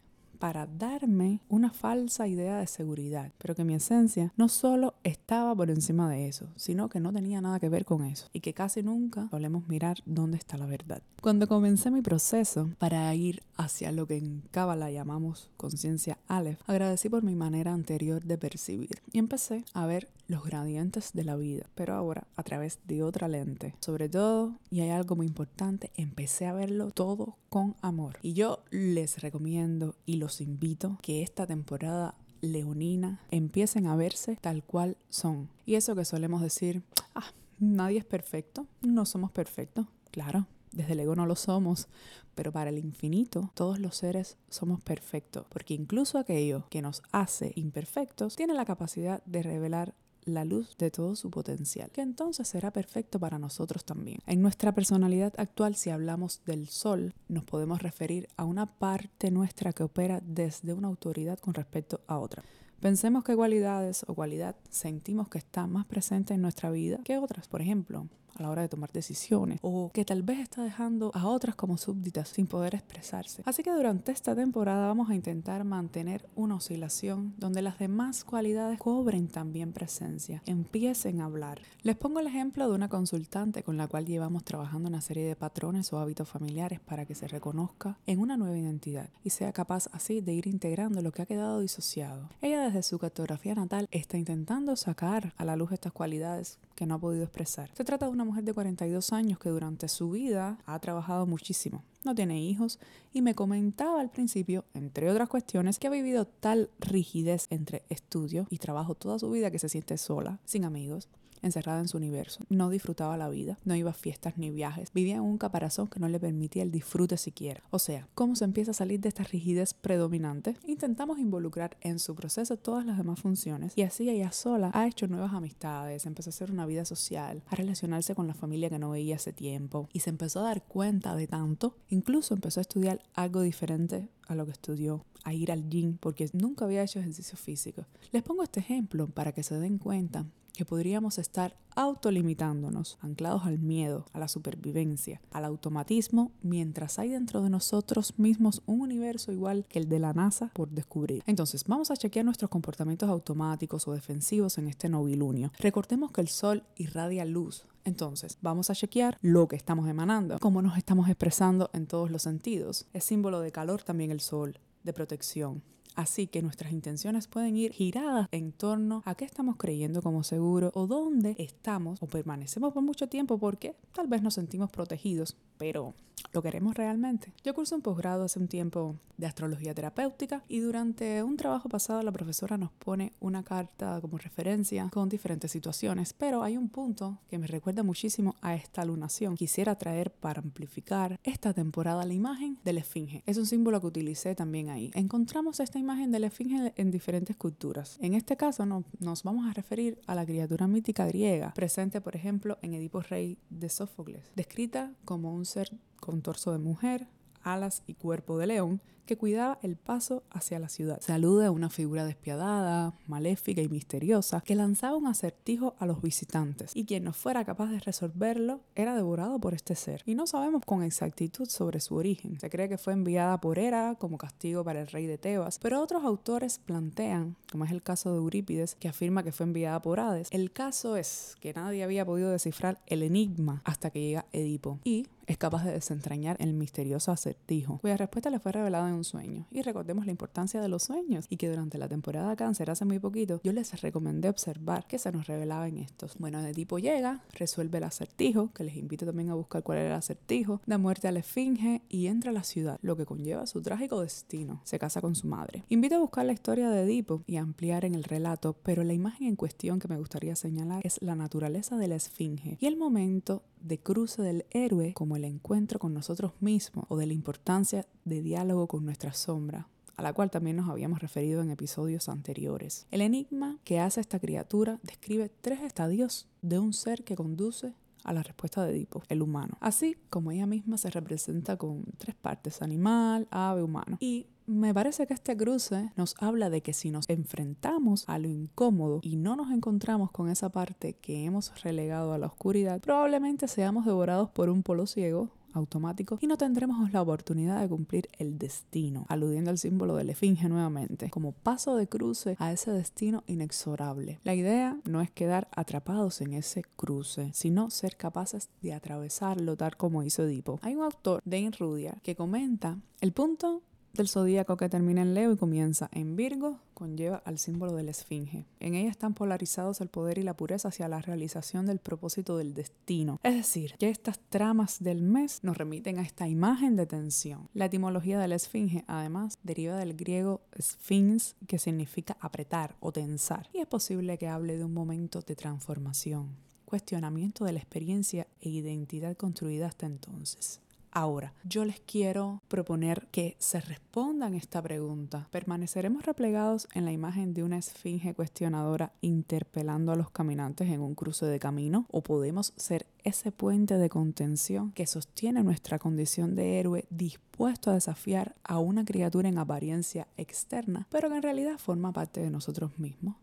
para 0.41 0.67
darme 0.67 1.41
una 1.49 1.71
falsa 1.71 2.27
idea 2.27 2.59
de 2.59 2.67
seguridad, 2.67 3.31
pero 3.39 3.55
que 3.55 3.63
mi 3.63 3.75
esencia 3.75 4.33
no 4.37 4.49
solo 4.49 4.95
estaba 5.05 5.55
por 5.55 5.71
encima 5.71 6.11
de 6.11 6.27
eso, 6.27 6.49
sino 6.57 6.89
que 6.89 6.99
no 6.99 7.13
tenía 7.13 7.41
nada 7.41 7.61
que 7.61 7.69
ver 7.69 7.85
con 7.85 8.05
eso 8.05 8.27
y 8.33 8.41
que 8.41 8.55
casi 8.55 8.83
nunca 8.83 9.29
solemos 9.31 9.69
mirar 9.69 9.99
dónde 10.07 10.39
está 10.39 10.57
la 10.57 10.67
verdad. 10.67 11.03
Cuando 11.21 11.47
comencé 11.47 11.91
mi 11.91 12.01
proceso 12.01 12.71
para 12.79 13.15
ir 13.15 13.43
hacia 13.57 13.93
lo 13.93 14.07
que 14.07 14.17
en 14.17 14.43
Kabbalah 14.51 14.91
llamamos 14.91 15.51
conciencia 15.59 16.17
Aleph, 16.27 16.63
agradecí 16.67 17.11
por 17.11 17.23
mi 17.23 17.37
manera 17.37 17.75
anterior 17.75 18.25
de 18.25 18.39
percibir 18.39 19.03
y 19.13 19.19
empecé 19.19 19.65
a 19.75 19.85
ver 19.85 20.09
los 20.27 20.45
gradientes 20.45 21.11
de 21.13 21.25
la 21.25 21.37
vida, 21.37 21.67
pero 21.75 21.95
ahora 21.95 22.27
a 22.37 22.43
través 22.43 22.79
de 22.87 23.03
otra 23.03 23.29
lente. 23.29 23.75
Sobre 23.81 24.09
todo, 24.09 24.55
y 24.71 24.81
hay 24.81 24.91
algo 24.91 25.17
muy 25.17 25.27
importante, 25.27 25.91
empecé 25.97 26.47
a 26.47 26.55
verlo 26.55 26.91
todo 26.93 27.37
con 27.51 27.77
amor. 27.83 28.19
Y 28.23 28.33
yo 28.33 28.63
les 28.71 29.21
recomiendo 29.21 29.97
y 30.07 30.17
los 30.17 30.41
invito 30.41 30.99
que 31.03 31.23
esta 31.23 31.47
temporada 31.47 32.15
leonina 32.41 33.21
empiecen 33.31 33.87
a 33.87 33.97
verse 33.97 34.39
tal 34.41 34.63
cual 34.63 34.97
son. 35.11 35.51
Y 35.67 35.75
eso 35.75 35.95
que 35.95 36.05
solemos 36.05 36.41
decir, 36.41 36.83
ah, 37.15 37.33
nadie 37.59 37.99
es 37.99 38.05
perfecto, 38.05 38.67
no 38.81 39.05
somos 39.05 39.33
perfectos. 39.33 39.87
Claro, 40.13 40.47
desde 40.73 40.93
el 40.93 41.01
ego 41.01 41.17
no 41.17 41.27
lo 41.27 41.37
somos, 41.37 41.89
pero 42.35 42.53
para 42.53 42.71
el 42.71 42.79
infinito 42.79 43.51
todos 43.55 43.79
los 43.79 43.97
seres 43.97 44.37
somos 44.49 44.81
perfectos, 44.81 45.47
porque 45.51 45.75
incluso 45.75 46.19
aquello 46.19 46.67
que 46.71 46.83
nos 46.83 47.03
hace 47.11 47.53
imperfectos 47.57 48.37
tiene 48.37 48.55
la 48.55 48.65
capacidad 48.65 49.23
de 49.25 49.43
revelar 49.43 49.95
la 50.25 50.45
luz 50.45 50.77
de 50.79 50.91
todo 50.91 51.17
su 51.17 51.31
potencial, 51.31 51.91
que 51.91 52.01
entonces 52.01 52.49
será 52.49 52.73
perfecto 52.73 53.19
para 53.19 53.39
nosotros 53.39 53.85
también. 53.85 54.19
En 54.27 54.43
nuestra 54.43 54.73
personalidad 54.75 55.33
actual, 55.39 55.75
si 55.77 55.91
hablamos 55.91 56.43
del 56.45 56.69
sol, 56.69 57.15
nos 57.29 57.45
podemos 57.45 57.83
referir 57.83 58.29
a 58.37 58.45
una 58.45 58.67
parte 58.67 59.31
nuestra 59.31 59.73
que 59.73 59.83
opera 59.83 60.21
desde 60.25 60.73
una 60.73 60.89
autoridad 60.89 61.39
con 61.39 61.55
respecto 61.55 62.01
a 62.07 62.19
otra. 62.19 62.43
Pensemos 62.81 63.25
qué 63.25 63.37
cualidades 63.37 64.05
o 64.09 64.15
cualidad 64.15 64.57
sentimos 64.71 65.29
que 65.29 65.37
está 65.37 65.67
más 65.67 65.85
presente 65.85 66.33
en 66.33 66.41
nuestra 66.41 66.71
vida 66.71 67.01
que 67.05 67.19
otras. 67.19 67.47
Por 67.47 67.61
ejemplo, 67.61 68.09
a 68.37 68.43
la 68.43 68.51
hora 68.51 68.63
de 68.63 68.69
tomar 68.69 68.93
decisiones 68.93 69.59
o 69.63 69.91
que 69.93 70.05
tal 70.05 70.23
vez 70.23 70.39
está 70.39 70.63
dejando 70.63 71.11
a 71.15 71.27
otras 71.27 71.55
como 71.55 71.77
súbditas 71.77 72.29
sin 72.29 72.47
poder 72.47 72.75
expresarse. 72.75 73.43
Así 73.45 73.63
que 73.63 73.73
durante 73.73 74.13
esta 74.13 74.35
temporada 74.35 74.87
vamos 74.87 75.11
a 75.11 75.15
intentar 75.15 75.65
mantener 75.65 76.29
una 76.35 76.57
oscilación 76.57 77.35
donde 77.39 77.63
las 77.63 77.79
demás 77.79 78.25
cualidades 78.25 78.79
cobren 78.79 79.29
también 79.29 79.73
presencia, 79.73 80.43
empiecen 80.47 81.21
a 81.21 81.27
hablar. 81.27 81.61
Les 81.83 81.97
pongo 81.97 82.21
el 82.21 82.27
ejemplo 82.27 82.69
de 82.69 82.75
una 82.75 82.89
consultante 82.89 83.63
con 83.63 83.77
la 83.77 83.89
cual 83.89 84.07
llevamos 84.07 84.45
trabajando 84.45 84.89
una 84.89 85.01
serie 85.01 85.27
de 85.27 85.37
patrones 85.37 85.93
o 85.93 85.99
hábitos 85.99 86.29
familiares 86.29 86.81
para 86.81 87.07
que 87.07 87.15
se 87.15 87.29
reconozca 87.29 87.99
en 88.07 88.21
una 88.21 88.37
nueva 88.37 88.59
identidad 88.59 89.11
y 89.25 89.31
sea 89.31 89.53
capaz 89.53 89.89
así 89.93 90.21
de 90.21 90.33
ir 90.33 90.47
integrando 90.47 91.03
lo 91.03 91.13
que 91.13 91.23
ha 91.23 91.27
quedado 91.27 91.61
disociado. 91.61 92.29
Ella 92.41 92.63
desde 92.63 92.83
su 92.83 92.99
cartografía 92.99 93.55
natal 93.55 93.89
está 93.91 94.19
intentando 94.19 94.77
sacar 94.77 95.35
a 95.37 95.45
la 95.45 95.57
luz 95.57 95.73
estas 95.73 95.93
cualidades 95.93 96.59
que 96.81 96.87
no 96.87 96.95
ha 96.95 96.99
podido 96.99 97.25
expresar. 97.25 97.71
Se 97.75 97.85
trata 97.85 98.07
de 98.07 98.13
una 98.13 98.25
mujer 98.25 98.43
de 98.43 98.55
42 98.55 99.13
años 99.13 99.39
que 99.39 99.51
durante 99.51 99.87
su 99.87 100.13
vida 100.13 100.57
ha 100.65 100.79
trabajado 100.79 101.27
muchísimo. 101.27 101.85
No 102.07 102.15
tiene 102.15 102.41
hijos 102.41 102.79
y 103.13 103.21
me 103.21 103.35
comentaba 103.35 104.01
al 104.01 104.09
principio, 104.09 104.65
entre 104.73 105.11
otras 105.11 105.29
cuestiones, 105.29 105.79
que 105.79 105.89
ha 105.89 105.91
vivido 105.91 106.27
tal 106.27 106.71
rigidez 106.79 107.49
entre 107.51 107.83
estudio 107.91 108.47
y 108.49 108.57
trabajo 108.57 108.95
toda 108.95 109.19
su 109.19 109.31
vida 109.31 109.51
que 109.51 109.59
se 109.59 109.69
siente 109.69 109.99
sola, 109.99 110.39
sin 110.47 110.65
amigos, 110.65 111.11
encerrada 111.43 111.81
en 111.81 111.89
su 111.89 111.97
universo. 111.97 112.45
No 112.49 112.71
disfrutaba 112.71 113.17
la 113.17 113.29
vida, 113.29 113.59
no 113.65 113.75
iba 113.75 113.91
a 113.91 113.95
fiestas 113.95 114.37
ni 114.37 114.51
viajes, 114.51 114.93
vivía 114.93 115.17
en 115.17 115.23
un 115.23 115.39
caparazón 115.39 115.89
que 115.89 116.01
no 116.01 116.09
le 116.09 116.21
permitía 116.21 116.63
el 116.63 116.71
disfrute 116.71 117.17
siquiera. 117.17 117.63
O 117.71 117.79
sea, 117.79 118.09
¿cómo 118.15 118.37
se 118.37 118.45
empieza 118.45 118.73
a 118.73 118.75
salir 118.75 119.01
de 119.01 119.09
esta 119.09 119.25
rigidez 119.25 119.75
predominante? 119.75 120.57
Intentamos 120.67 121.19
involucrar 121.19 121.77
en 121.81 121.99
su 121.99 122.15
proceso 122.15 122.57
todas 122.57 122.85
las 122.85 122.99
demás 122.99 123.21
funciones 123.21 123.73
y 123.77 123.83
así 123.83 124.09
ella 124.09 124.33
sola 124.33 124.71
ha 124.75 124.87
hecho 124.87 125.07
nuevas 125.09 125.33
amistades, 125.33 126.07
empezó 126.07 126.31
a 126.31 126.33
hacer 126.33 126.51
una 126.51 126.67
vida 126.67 126.85
social, 126.85 127.43
a 127.49 127.57
relacionarse 127.57 128.15
con 128.15 128.27
la 128.27 128.35
familia 128.35 128.71
que 128.71 128.79
no 128.79 128.91
veía 128.91 129.17
hace 129.17 129.33
tiempo 129.33 129.89
y 129.93 130.01
se 130.01 130.11
empezó 130.11 130.41
a 130.41 130.45
dar 130.45 130.63
cuenta 130.63 131.15
de 131.15 131.27
tanto, 131.27 131.77
incluso 131.89 132.35
empezó 132.35 132.61
a 132.61 132.63
estudiar 132.63 133.01
algo 133.15 133.43
diferente 133.43 134.09
a 134.29 134.35
lo 134.35 134.47
que 134.47 134.53
estudió, 134.53 135.05
a 135.25 135.35
ir 135.35 135.51
al 135.51 135.69
gym 135.69 135.97
porque 135.99 136.29
nunca 136.33 136.65
había 136.65 136.83
hecho 136.83 137.01
ejercicio 137.01 137.37
físico. 137.37 137.87
Les 138.13 138.23
pongo 138.23 138.43
este 138.43 138.61
ejemplo 138.61 139.09
para 139.09 139.33
que 139.33 139.43
se 139.43 139.59
den 139.59 139.79
cuenta 139.79 140.27
que 140.61 140.67
podríamos 140.67 141.17
estar 141.17 141.57
autolimitándonos, 141.75 142.99
anclados 143.01 143.47
al 143.47 143.59
miedo, 143.59 144.05
a 144.13 144.19
la 144.19 144.29
supervivencia, 144.29 145.23
al 145.31 145.47
automatismo, 145.47 146.33
mientras 146.43 146.99
hay 146.99 147.09
dentro 147.09 147.41
de 147.41 147.49
nosotros 147.49 148.19
mismos 148.19 148.63
un 148.67 148.83
universo 148.83 149.33
igual 149.33 149.65
que 149.71 149.79
el 149.79 149.89
de 149.89 150.01
la 150.01 150.13
NASA 150.13 150.51
por 150.53 150.69
descubrir. 150.69 151.23
Entonces, 151.25 151.65
vamos 151.67 151.91
a 151.91 151.97
chequear 151.97 152.27
nuestros 152.27 152.51
comportamientos 152.51 153.09
automáticos 153.09 153.89
o 153.89 153.95
defensivos 153.95 154.59
en 154.59 154.69
este 154.69 154.91
novilunio. 154.91 155.51
Recordemos 155.59 156.13
que 156.13 156.21
el 156.21 156.29
Sol 156.29 156.63
irradia 156.77 157.25
luz, 157.25 157.65
entonces, 157.87 158.37
vamos 158.43 158.69
a 158.69 158.75
chequear 158.75 159.17
lo 159.23 159.49
que 159.49 159.57
estamos 159.57 159.89
emanando, 159.89 160.39
cómo 160.41 160.61
nos 160.61 160.77
estamos 160.77 161.09
expresando 161.09 161.71
en 161.73 161.87
todos 161.87 162.11
los 162.11 162.21
sentidos. 162.21 162.85
Es 162.93 163.05
símbolo 163.05 163.41
de 163.41 163.51
calor 163.51 163.83
también 163.83 164.11
el 164.11 164.21
sol, 164.21 164.61
de 164.85 164.93
protección. 164.93 165.63
Así 165.97 166.27
que 166.27 166.43
nuestras 166.43 166.73
intenciones 166.73 167.29
pueden 167.29 167.57
ir 167.57 167.73
giradas 167.73 168.29
en 168.33 168.53
torno 168.53 169.03
a 169.05 169.15
qué 169.15 169.25
estamos 169.25 169.57
creyendo 169.57 170.03
como 170.03 170.23
seguro 170.23 170.71
o 170.75 170.87
dónde 170.87 171.37
estamos 171.39 172.03
o 172.03 172.07
permanecemos 172.07 172.73
por 172.73 172.83
mucho 172.83 173.09
tiempo 173.09 173.39
porque 173.39 173.77
tal 173.93 174.09
vez 174.09 174.23
nos 174.23 174.35
sentimos 174.35 174.71
protegidos, 174.71 175.37
pero 175.59 175.95
¿Lo 176.33 176.43
queremos 176.43 176.77
realmente? 176.77 177.33
Yo 177.43 177.55
curso 177.55 177.75
un 177.75 177.83
posgrado 177.83 178.25
hace 178.25 178.39
un 178.39 178.47
tiempo 178.47 178.97
de 179.17 179.27
astrología 179.27 179.75
terapéutica 179.75 180.45
y 180.49 180.61
durante 180.61 181.23
un 181.23 181.37
trabajo 181.37 181.69
pasado 181.69 182.03
la 182.03 182.13
profesora 182.13 182.57
nos 182.57 182.71
pone 182.71 183.13
una 183.21 183.43
carta 183.43 184.01
como 184.01 184.17
referencia 184.17 184.89
con 184.93 185.09
diferentes 185.09 185.51
situaciones, 185.51 186.13
pero 186.13 186.43
hay 186.43 186.57
un 186.57 186.69
punto 186.69 187.19
que 187.29 187.39
me 187.39 187.49
recuerda 187.49 187.83
muchísimo 187.83 188.37
a 188.43 188.55
esta 188.55 188.85
lunación. 188.85 189.35
Quisiera 189.35 189.75
traer 189.75 190.13
para 190.13 190.41
amplificar 190.41 191.19
esta 191.25 191.53
temporada 191.53 192.07
la 192.07 192.15
imagen 192.15 192.59
de 192.65 192.75
la 192.75 192.81
esfinge. 192.81 193.25
Es 193.27 193.37
un 193.37 193.47
símbolo 193.47 193.81
que 193.81 193.89
utilicé 193.89 194.35
también 194.37 194.71
ahí. 194.71 194.93
Encontramos 194.95 195.59
esta 195.59 195.80
imagen 195.81 196.13
de 196.13 196.21
la 196.21 196.29
esfinge 196.29 196.73
en 196.77 196.91
diferentes 196.91 197.37
culturas. 197.37 197.99
En 198.01 198.15
este 198.15 198.37
caso 198.37 198.67
no, 198.67 198.85
nos 198.99 199.23
vamos 199.23 199.49
a 199.49 199.53
referir 199.53 200.01
a 200.07 200.15
la 200.15 200.25
criatura 200.25 200.67
mítica 200.67 201.07
griega, 201.07 201.53
presente 201.55 202.01
por 202.01 202.15
ejemplo 202.15 202.59
en 202.63 202.75
Edipo 202.75 203.01
Rey 203.01 203.39
de 203.51 203.69
Sófocles, 203.69 204.31
descrita 204.37 204.93
como 205.05 205.35
un 205.35 205.45
ser 205.45 205.71
con 205.99 206.23
torso 206.23 206.53
de 206.53 206.59
mujer, 206.59 207.09
alas 207.43 207.83
y 207.87 207.95
cuerpo 207.95 208.39
de 208.39 208.47
león, 208.47 208.81
que 209.07 209.17
cuidaba 209.17 209.59
el 209.63 209.77
paso 209.77 210.23
hacia 210.31 210.59
la 210.59 210.69
ciudad. 210.69 211.01
Saluda 211.01 211.49
a 211.49 211.51
una 211.51 211.71
figura 211.71 212.05
despiadada, 212.05 212.95
maléfica 213.07 213.63
y 213.63 213.69
misteriosa 213.69 214.41
que 214.41 214.55
lanzaba 214.55 214.97
un 214.97 215.07
acertijo 215.07 215.75
a 215.79 215.87
los 215.87 216.03
visitantes 216.03 216.73
y 216.75 216.85
quien 216.85 217.05
no 217.05 217.13
fuera 217.13 217.45
capaz 217.45 217.71
de 217.71 217.81
resolverlo 217.81 218.61
era 218.75 218.95
devorado 218.95 219.39
por 219.39 219.55
este 219.55 219.75
ser. 219.75 220.03
Y 220.07 220.15
no 220.15 220.27
sabemos 220.27 220.63
con 220.65 220.83
exactitud 220.83 221.49
sobre 221.49 221.81
su 221.81 221.97
origen. 221.97 222.39
Se 222.41 222.51
cree 222.51 222.69
que 222.69 222.79
fue 222.79 222.93
enviada 222.93 223.41
por 223.41 223.59
Hera 223.59 223.97
como 223.99 224.19
castigo 224.19 224.65
para 224.65 224.81
el 224.81 224.87
rey 224.87 225.07
de 225.07 225.19
Tebas, 225.19 225.59
pero 225.59 225.81
otros 225.81 226.05
autores 226.05 226.59
plantean, 226.59 227.37
como 227.51 227.65
es 227.65 227.71
el 227.71 227.83
caso 227.83 228.13
de 228.13 228.19
Eurípides, 228.19 228.75
que 228.77 228.89
afirma 228.89 229.23
que 229.23 229.33
fue 229.33 229.45
enviada 229.45 229.81
por 229.83 230.01
Hades. 230.01 230.29
El 230.31 230.53
caso 230.53 230.97
es 230.97 231.37
que 231.41 231.53
nadie 231.53 231.83
había 231.85 232.05
podido 232.05 232.31
descifrar 232.31 232.81
el 232.87 233.03
enigma 233.03 233.63
hasta 233.65 233.91
que 233.91 234.01
llega 234.01 234.27
Edipo 234.33 234.79
y 234.85 235.07
es 235.27 235.39
capaz 235.39 235.65
de 235.65 235.73
desentrañar 235.73 236.37
el 236.41 236.55
misterioso 236.55 237.13
acertijo, 237.13 237.79
cuya 237.79 237.97
respuesta 237.97 238.31
le 238.31 238.41
fue 238.41 238.51
revelada 238.51 238.89
en 238.89 238.97
un. 239.01 239.47
Y 239.51 239.63
recordemos 239.63 240.07
la 240.07 240.13
importancia 240.13 240.61
de 240.61 240.69
los 240.69 240.85
sueños 240.85 241.27
y 241.29 241.37
que 241.37 241.49
durante 241.49 241.79
la 241.79 241.89
temporada 241.89 242.37
cáncer 242.37 242.71
hace 242.71 242.85
muy 242.85 242.99
poquito 242.99 243.41
yo 243.43 243.53
les 243.53 243.81
recomendé 243.81 244.29
observar 244.29 244.87
que 244.87 244.99
se 244.99 245.13
nos 245.13 245.27
revelaba 245.27 245.69
en 245.69 245.79
estos. 245.79 246.17
Bueno, 246.19 246.41
Edipo 246.41 246.79
llega, 246.79 247.23
resuelve 247.33 247.79
el 247.79 247.85
acertijo, 247.85 248.53
que 248.53 248.65
les 248.65 248.77
invito 248.77 249.07
también 249.07 249.31
a 249.31 249.35
buscar 249.35 249.63
cuál 249.63 249.79
era 249.79 249.89
el 249.89 249.95
acertijo, 249.95 250.61
da 250.67 250.79
muerte 250.79 251.09
a 251.09 251.13
la 251.13 251.21
esfinge 251.21 251.83
y 251.89 252.07
entra 252.07 252.31
a 252.31 252.35
la 252.35 252.45
ciudad, 252.45 252.79
lo 252.83 252.97
que 252.97 253.07
conlleva 253.07 253.47
su 253.47 253.63
trágico 253.63 254.01
destino. 254.01 254.61
Se 254.65 254.79
casa 254.79 255.01
con 255.01 255.15
su 255.15 255.27
madre. 255.27 255.65
Invito 255.69 255.97
a 255.97 256.01
buscar 256.01 256.25
la 256.25 256.33
historia 256.33 256.71
de 256.71 256.83
Edipo 256.83 257.23
y 257.27 257.37
ampliar 257.37 257.85
en 257.85 257.95
el 257.95 258.05
relato, 258.05 258.57
pero 258.63 258.85
la 258.85 258.93
imagen 258.93 259.27
en 259.29 259.37
cuestión 259.37 259.79
que 259.79 259.89
me 259.89 259.99
gustaría 259.99 260.37
señalar 260.37 260.81
es 260.85 261.01
la 261.03 261.15
naturaleza 261.15 261.77
de 261.77 261.89
la 261.89 261.97
esfinge 261.97 262.57
y 262.61 262.67
el 262.67 262.77
momento 262.77 263.43
de 263.61 263.79
cruce 263.79 264.23
del 264.23 264.47
héroe 264.51 264.95
como 264.95 265.17
el 265.17 265.25
encuentro 265.25 265.79
con 265.79 265.93
nosotros 265.93 266.33
mismos 266.41 266.87
o 266.89 266.97
de 266.97 267.07
la 267.07 267.13
importancia 267.13 267.87
de 268.05 268.23
diálogo 268.23 268.67
con 268.67 268.80
nuestra 268.83 269.13
sombra 269.13 269.69
a 270.01 270.03
la 270.03 270.15
cual 270.15 270.31
también 270.31 270.57
nos 270.57 270.71
habíamos 270.71 271.01
referido 271.01 271.43
en 271.43 271.51
episodios 271.51 272.09
anteriores. 272.09 272.87
El 272.91 273.03
enigma 273.03 273.59
que 273.65 273.81
hace 273.81 274.01
esta 274.01 274.19
criatura 274.19 274.81
describe 274.83 275.31
tres 275.43 275.61
estadios 275.61 276.27
de 276.41 276.59
un 276.59 276.73
ser 276.73 277.05
que 277.05 277.17
conduce 277.17 277.75
a 278.05 278.15
la 278.15 278.23
respuesta 278.23 278.65
de 278.65 278.73
Edipo, 278.73 279.03
el 279.11 279.21
humano. 279.21 279.59
Así 279.61 279.99
como 280.09 280.31
ella 280.31 280.47
misma 280.47 280.79
se 280.79 280.89
representa 280.89 281.59
con 281.59 281.85
tres 281.99 282.15
partes, 282.15 282.63
animal, 282.63 283.29
ave, 283.31 283.63
humano. 283.63 283.99
Y 284.01 284.27
me 284.47 284.73
parece 284.73 285.07
que 285.07 285.13
este 285.13 285.37
cruce 285.37 285.93
nos 285.97 286.15
habla 286.19 286.49
de 286.49 286.63
que 286.63 286.73
si 286.73 286.91
nos 286.91 287.07
enfrentamos 287.09 288.09
a 288.09 288.19
lo 288.19 288.29
incómodo 288.29 289.01
y 289.03 289.17
no 289.17 289.37
nos 289.37 289.53
encontramos 289.53 290.11
con 290.13 290.31
esa 290.31 290.49
parte 290.49 290.95
que 290.95 291.25
hemos 291.25 291.63
relegado 291.63 292.15
a 292.15 292.19
la 292.19 292.27
oscuridad, 292.27 292.81
probablemente 292.81 293.49
seamos 293.49 293.85
devorados 293.85 294.31
por 294.31 294.49
un 294.49 294.63
polo 294.63 294.87
ciego 294.87 295.29
automático 295.53 296.19
y 296.21 296.27
no 296.27 296.37
tendremos 296.37 296.93
la 296.93 297.03
oportunidad 297.03 297.61
de 297.61 297.69
cumplir 297.69 298.09
el 298.19 298.39
destino, 298.39 299.07
aludiendo 299.09 299.51
al 299.51 299.59
símbolo 299.59 299.97
de 299.97 300.05
la 300.05 300.13
esfinge 300.13 300.49
nuevamente, 300.49 301.11
como 301.11 301.33
paso 301.33 301.77
de 301.77 301.89
cruce 301.89 302.37
a 302.39 302.53
ese 302.53 302.71
destino 302.73 303.25
inexorable. 303.27 304.21
La 304.25 304.35
idea 304.35 304.79
no 304.85 305.01
es 305.01 305.11
quedar 305.11 305.49
atrapados 305.53 306.21
en 306.21 306.35
ese 306.35 306.63
cruce, 306.77 307.31
sino 307.35 307.71
ser 307.71 307.97
capaces 307.97 308.49
de 308.63 308.75
atravesarlo 308.75 309.57
tal 309.57 309.77
como 309.77 310.03
hizo 310.03 310.25
Edipo. 310.25 310.59
Hay 310.63 310.75
un 310.75 310.83
autor, 310.83 311.23
Dane 311.25 311.53
Rudyard, 311.59 312.01
que 312.03 312.17
comenta 312.17 312.79
el 313.01 313.13
punto 313.13 313.63
del 313.93 314.09
zodíaco 314.09 314.57
que 314.57 314.69
termina 314.69 315.03
en 315.03 315.15
Leo 315.15 315.33
y 315.33 315.37
comienza 315.37 315.89
en 315.93 316.17
Virgo, 316.17 316.59
conlleva 316.75 317.23
al 317.25 317.39
símbolo 317.39 317.75
de 317.75 317.83
la 317.83 317.91
Esfinge. 317.91 318.47
En 318.61 318.75
ella 318.75 318.91
están 318.91 319.15
polarizados 319.15 319.81
el 319.81 319.89
poder 319.89 320.19
y 320.19 320.23
la 320.23 320.37
pureza 320.37 320.69
hacia 320.69 320.89
la 320.89 321.01
realización 321.01 321.67
del 321.67 321.79
propósito 321.79 322.37
del 322.37 322.55
destino. 322.55 323.21
Es 323.23 323.35
decir, 323.35 323.75
que 323.79 323.89
estas 323.89 324.19
tramas 324.29 324.83
del 324.83 325.03
mes 325.03 325.41
nos 325.43 325.59
remiten 325.59 325.99
a 325.99 326.03
esta 326.03 326.29
imagen 326.29 326.77
de 326.77 326.87
tensión. 326.87 327.49
La 327.53 327.67
etimología 327.67 328.19
de 328.19 328.29
la 328.29 328.37
Esfinge, 328.37 328.85
además, 328.87 329.39
deriva 329.43 329.77
del 329.77 329.95
griego 329.95 330.41
sphinx, 330.61 331.37
que 331.47 331.59
significa 331.59 332.17
apretar 332.21 332.77
o 332.81 332.93
tensar, 332.93 333.49
y 333.53 333.59
es 333.59 333.67
posible 333.67 334.19
que 334.19 334.29
hable 334.29 334.57
de 334.57 334.65
un 334.65 334.73
momento 334.73 335.21
de 335.21 335.37
transformación, 335.37 336.37
cuestionamiento 336.65 337.45
de 337.45 337.53
la 337.53 337.59
experiencia 337.59 338.27
e 338.41 338.49
identidad 338.49 339.17
construida 339.17 339.67
hasta 339.67 339.87
entonces. 339.87 340.61
Ahora, 340.93 341.35
yo 341.45 341.65
les 341.65 341.79
quiero 341.81 342.43
proponer 342.49 343.07
que 343.13 343.37
se 343.39 343.61
respondan 343.61 344.35
esta 344.35 344.61
pregunta. 344.61 345.29
¿Permaneceremos 345.31 346.05
replegados 346.05 346.67
en 346.75 346.85
la 346.85 346.91
imagen 346.91 347.33
de 347.33 347.45
una 347.45 347.59
esfinge 347.59 348.13
cuestionadora 348.13 348.93
interpelando 349.01 349.93
a 349.93 349.97
los 349.97 350.11
caminantes 350.11 350.69
en 350.69 350.81
un 350.81 350.97
cruce 350.97 351.27
de 351.27 351.39
camino? 351.39 351.87
¿O 351.91 352.03
podemos 352.03 352.53
ser 352.57 352.87
ese 353.05 353.31
puente 353.31 353.79
de 353.79 353.89
contención 353.89 354.73
que 354.73 354.87
sostiene 354.87 355.45
nuestra 355.45 355.79
condición 355.79 356.35
de 356.35 356.59
héroe 356.59 356.87
dispuesto 356.91 357.71
a 357.71 357.75
desafiar 357.75 358.35
a 358.43 358.59
una 358.59 358.85
criatura 358.85 359.29
en 359.29 359.39
apariencia 359.39 360.09
externa, 360.17 360.89
pero 360.91 361.09
que 361.09 361.17
en 361.17 361.23
realidad 361.23 361.59
forma 361.59 361.93
parte 361.93 362.21
de 362.21 362.31
nosotros 362.31 362.79
mismos? 362.81 363.15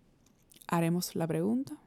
¿Haremos 0.68 1.16
la 1.16 1.28
pregunta 1.28 1.78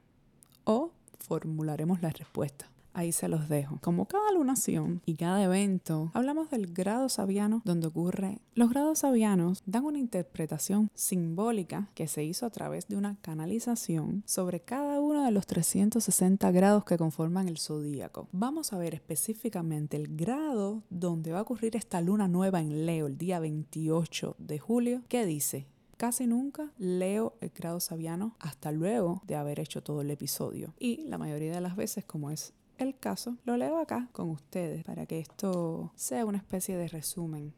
o 0.63 0.91
formularemos 1.17 2.01
la 2.03 2.09
respuesta? 2.11 2.70
Ahí 2.93 3.11
se 3.11 3.27
los 3.27 3.47
dejo. 3.47 3.79
Como 3.81 4.05
cada 4.05 4.31
lunación 4.33 5.01
y 5.05 5.15
cada 5.15 5.43
evento, 5.43 6.11
hablamos 6.13 6.49
del 6.49 6.73
grado 6.73 7.09
sabiano 7.09 7.61
donde 7.63 7.87
ocurre. 7.87 8.39
Los 8.53 8.69
grados 8.69 8.99
sabianos 8.99 9.63
dan 9.65 9.85
una 9.85 9.99
interpretación 9.99 10.89
simbólica 10.93 11.89
que 11.95 12.07
se 12.07 12.23
hizo 12.23 12.45
a 12.45 12.49
través 12.49 12.87
de 12.87 12.97
una 12.97 13.15
canalización 13.21 14.23
sobre 14.25 14.59
cada 14.59 14.99
uno 14.99 15.23
de 15.23 15.31
los 15.31 15.47
360 15.47 16.51
grados 16.51 16.83
que 16.83 16.97
conforman 16.97 17.47
el 17.47 17.57
zodíaco. 17.57 18.27
Vamos 18.31 18.73
a 18.73 18.77
ver 18.77 18.93
específicamente 18.93 19.95
el 19.95 20.15
grado 20.15 20.83
donde 20.89 21.31
va 21.31 21.39
a 21.39 21.43
ocurrir 21.43 21.75
esta 21.75 22.01
luna 22.01 22.27
nueva 22.27 22.59
en 22.59 22.85
Leo 22.85 23.07
el 23.07 23.17
día 23.17 23.39
28 23.39 24.35
de 24.37 24.59
julio, 24.59 25.01
que 25.07 25.25
dice 25.25 25.67
casi 26.01 26.25
nunca 26.25 26.71
leo 26.79 27.35
el 27.41 27.51
grado 27.51 27.79
sabiano 27.79 28.35
hasta 28.39 28.71
luego 28.71 29.21
de 29.27 29.35
haber 29.35 29.59
hecho 29.59 29.83
todo 29.83 30.01
el 30.01 30.09
episodio. 30.09 30.73
Y 30.79 31.03
la 31.03 31.19
mayoría 31.19 31.53
de 31.53 31.61
las 31.61 31.75
veces, 31.75 32.03
como 32.03 32.31
es 32.31 32.55
el 32.77 32.97
caso, 32.97 33.37
lo 33.45 33.57
leo 33.57 33.77
acá 33.77 34.09
con 34.11 34.29
ustedes 34.29 34.83
para 34.83 35.05
que 35.05 35.19
esto 35.19 35.91
sea 35.95 36.25
una 36.25 36.37
especie 36.37 36.77
de 36.77 36.87
resumen. 36.87 37.53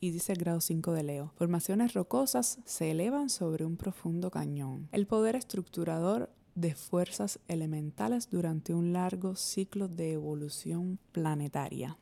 Y 0.00 0.10
dice 0.10 0.32
el 0.32 0.38
grado 0.38 0.60
5 0.60 0.92
de 0.92 1.02
Leo. 1.02 1.32
Formaciones 1.34 1.94
rocosas 1.94 2.60
se 2.64 2.92
elevan 2.92 3.30
sobre 3.30 3.64
un 3.64 3.76
profundo 3.76 4.30
cañón. 4.30 4.88
El 4.92 5.06
poder 5.06 5.34
estructurador 5.34 6.30
de 6.54 6.74
fuerzas 6.74 7.40
elementales 7.48 8.30
durante 8.30 8.74
un 8.74 8.92
largo 8.92 9.36
ciclo 9.36 9.88
de 9.88 10.12
evolución 10.12 10.98
planetaria. 11.12 11.98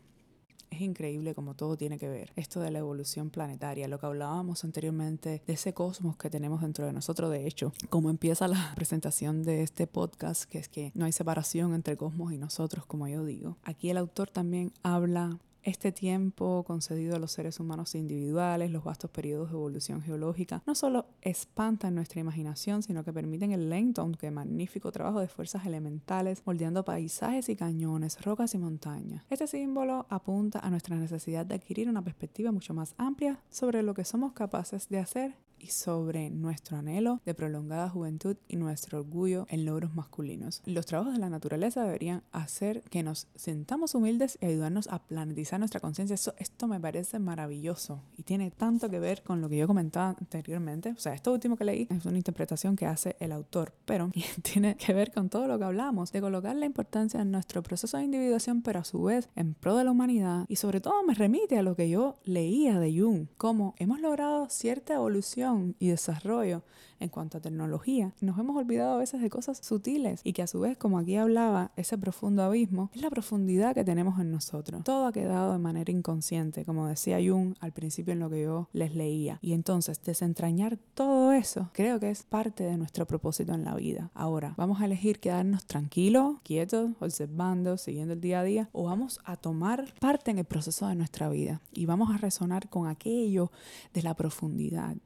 Es 0.70 0.81
increíble 0.81 1.35
como 1.35 1.55
todo 1.55 1.76
tiene 1.76 1.98
que 1.98 2.09
ver. 2.09 2.33
Esto 2.37 2.61
de 2.61 2.70
la 2.70 2.81
evolución 2.81 3.31
planetaria, 3.31 3.88
lo 3.88 3.98
que 3.98 4.07
hablábamos 4.07 4.64
anteriormente 4.64 5.42
de 5.46 5.52
ese 5.52 5.72
cosmos 5.72 6.16
que 6.16 6.31
tenemos 6.31 6.61
dentro 6.62 6.87
de 6.87 6.92
nosotros, 6.92 7.31
de 7.31 7.46
hecho, 7.46 7.72
como 7.88 8.11
empieza 8.11 8.48
la 8.48 8.72
presentación 8.76 9.42
de 9.42 9.62
este 9.62 9.87
podcast, 9.87 10.44
que 10.44 10.59
es 10.59 10.68
que 10.68 10.92
no 10.94 11.05
hay 11.05 11.12
separación 11.12 11.74
entre 11.74 11.96
cosmos 11.96 12.33
y 12.33 12.38
nosotros, 12.38 12.87
como 12.87 13.09
yo 13.09 13.24
digo. 13.24 13.57
Aquí 13.62 13.90
el 13.90 13.96
autor 13.96 14.31
también 14.31 14.72
habla 14.83 15.38
este 15.66 15.90
tiempo 15.90 16.62
concedido 16.64 17.16
a 17.16 17.18
los 17.18 17.33
seres 17.33 17.59
humanos 17.59 17.96
individuales, 17.96 18.70
los 18.70 18.85
vastos 18.85 19.11
periodos 19.11 19.50
de 19.50 19.57
evolución 19.57 20.00
geológica, 20.00 20.62
no 20.64 20.76
solo 20.76 21.07
espantan 21.22 21.96
nuestra 21.96 22.20
imaginación, 22.20 22.85
sino 22.85 23.02
que 23.02 23.12
permiten 23.12 23.50
el 23.50 23.68
lento, 23.68 24.00
aunque 24.00 24.31
magnífico 24.31 24.92
trabajo 24.92 25.18
de 25.18 25.26
fuerzas 25.26 25.66
elementales, 25.66 26.42
moldeando 26.46 26.85
paisajes 26.85 27.48
y 27.48 27.57
cañones, 27.57 28.22
rocas 28.22 28.55
y 28.55 28.59
montañas. 28.59 29.24
Este 29.29 29.48
símbolo 29.48 30.07
apunta 30.09 30.61
a 30.61 30.70
nuestra 30.70 30.94
necesidad 30.96 31.44
de 31.44 31.57
adquirir 31.57 31.88
una 31.88 32.02
perspectiva 32.02 32.52
mucho 32.52 32.72
más 32.72 32.94
amplia 32.96 33.40
sobre 33.50 33.83
lo 33.83 33.92
que 33.92 34.05
somos 34.05 34.35
capaces 34.35 34.88
de 34.88 35.00
hacer 35.00 35.35
y 35.59 35.69
sobre 35.69 36.31
nuestro 36.31 36.77
anhelo 36.77 37.21
de 37.25 37.35
prolongada 37.35 37.88
juventud 37.88 38.37
y 38.49 38.57
nuestro 38.57 38.99
orgullo 38.99 39.47
en 39.49 39.64
logros 39.64 39.95
masculinos. 39.95 40.62
Los 40.64 40.87
trabajos 40.87 41.14
de 41.14 41.19
la 41.19 41.31
naturaleza 41.31 41.85
deberían 41.85 42.23
hacer 42.33 42.83
que 42.90 43.03
nos 43.03 43.29
sentamos 43.35 43.95
humildes 43.95 44.38
y 44.40 44.47
ayudarnos 44.47 44.88
a 44.88 45.01
planetizar 45.01 45.59
nuestra 45.59 45.81
conciencia. 45.81 46.16
Esto 46.38 46.69
me 46.69 46.81
parece 46.81 47.19
maravilloso 47.19 48.03
y 48.16 48.23
tiene 48.23 48.51
tanto 48.51 48.90
que 48.90 49.01
ver 49.01 49.23
con 49.23 49.40
lo 49.40 49.49
que 49.49 49.57
yo 49.57 49.66
comentaba 49.66 50.16
anteriormente. 50.19 50.90
O 50.90 51.01
sea, 51.01 51.14
esto 51.14 51.33
último 51.33 51.57
que 51.57 51.64
leí 51.64 51.87
es 51.90 52.05
una 52.07 52.19
interpretación 52.19 52.77
que 52.77 52.87
hace 52.87 53.16
el 53.21 53.33
autor, 53.33 53.73
pero 53.85 54.11
tiene 54.42 54.77
que 54.77 54.92
ver 54.92 55.12
con 55.12 55.29
todo 55.29 55.47
lo 55.47 55.59
que 55.59 55.64
hablamos, 55.64 56.12
de 56.12 56.21
colocar 56.21 56.57
la 56.57 56.66
importancia 56.66 57.21
en 57.21 57.31
nuestro 57.31 57.62
proceso 57.62 57.97
de 57.97 58.05
individuación, 58.05 58.62
pero 58.62 58.81
a 58.81 58.85
su 58.85 59.03
vez 59.03 59.29
en 59.37 59.55
pro 59.55 59.77
de 59.77 59.85
la 59.85 59.90
humanidad 59.90 60.45
y 60.49 60.57
sobre 60.57 60.81
todo 60.81 61.03
me 61.03 61.14
remite 61.14 61.59
a 61.59 61.62
lo 61.62 61.77
que 61.77 61.88
yo 61.88 62.16
leía 62.25 62.79
de 62.79 62.99
Jung, 62.99 63.27
como 63.37 63.75
hemos 63.79 64.01
logrado 64.01 64.49
cierta 64.49 64.95
evolución 64.95 65.46
y 65.79 65.89
desarrollo 65.89 66.63
en 66.99 67.09
cuanto 67.09 67.39
a 67.39 67.41
tecnología, 67.41 68.13
nos 68.21 68.39
hemos 68.39 68.57
olvidado 68.57 68.95
a 68.95 68.99
veces 68.99 69.21
de 69.21 69.31
cosas 69.31 69.59
sutiles 69.59 70.21
y 70.25 70.33
que 70.33 70.43
a 70.43 70.47
su 70.47 70.61
vez, 70.61 70.77
como 70.79 70.99
aquí 70.99 71.17
hablaba, 71.17 71.73
ese 71.77 71.99
profundo 71.99 72.43
abismo 72.43 72.91
es 72.95 73.03
la 73.03 73.11
profundidad 73.11 73.75
que 73.75 73.85
tenemos 73.85 74.19
en 74.19 74.31
nosotros. 74.31 74.83
Todo 74.85 75.07
ha 75.07 75.13
quedado 75.13 75.53
de 75.53 75.59
manera 75.59 75.93
inconsciente, 75.93 76.65
como 76.65 76.87
decía 76.87 77.19
Jung 77.19 77.55
al 77.61 77.73
principio 77.73 78.13
en 78.13 78.21
lo 78.21 78.31
que 78.31 78.43
yo 78.43 78.69
les 78.73 78.95
leía. 78.95 79.39
Y 79.43 79.53
entonces, 79.53 80.03
desentrañar 80.03 80.79
todo 80.95 81.33
eso 81.33 81.71
creo 81.73 82.01
que 82.01 82.11
es 82.11 82.23
parte 82.23 82.65
de 82.65 82.77
nuestro 82.77 83.07
propósito 83.07 83.53
en 83.53 83.65
la 83.65 83.75
vida. 83.75 84.11
Ahora, 84.15 84.55
vamos 84.57 84.81
a 84.81 84.87
elegir 84.87 85.21
quedarnos 85.21 85.67
tranquilos, 85.67 86.39
quietos, 86.43 86.93
observando, 87.01 87.77
siguiendo 87.77 88.15
el 88.15 88.21
día 88.21 88.41
a 88.41 88.45
día, 88.45 88.69
o 88.73 88.85
vamos 88.85 89.21
a 89.25 89.37
tomar 89.37 89.93
parte 90.01 90.31
en 90.31 90.39
el 90.39 90.45
proceso 90.45 90.89
de 90.89 90.95
nuestra 90.95 91.29
vida 91.29 91.61
y 91.73 91.87
vamos 91.87 92.15
a 92.15 92.19
resonar 92.19 92.69
con 92.69 92.89
aquello 92.89 93.51
de 93.93 94.03
la 94.03 94.15
profundidad 94.15 94.97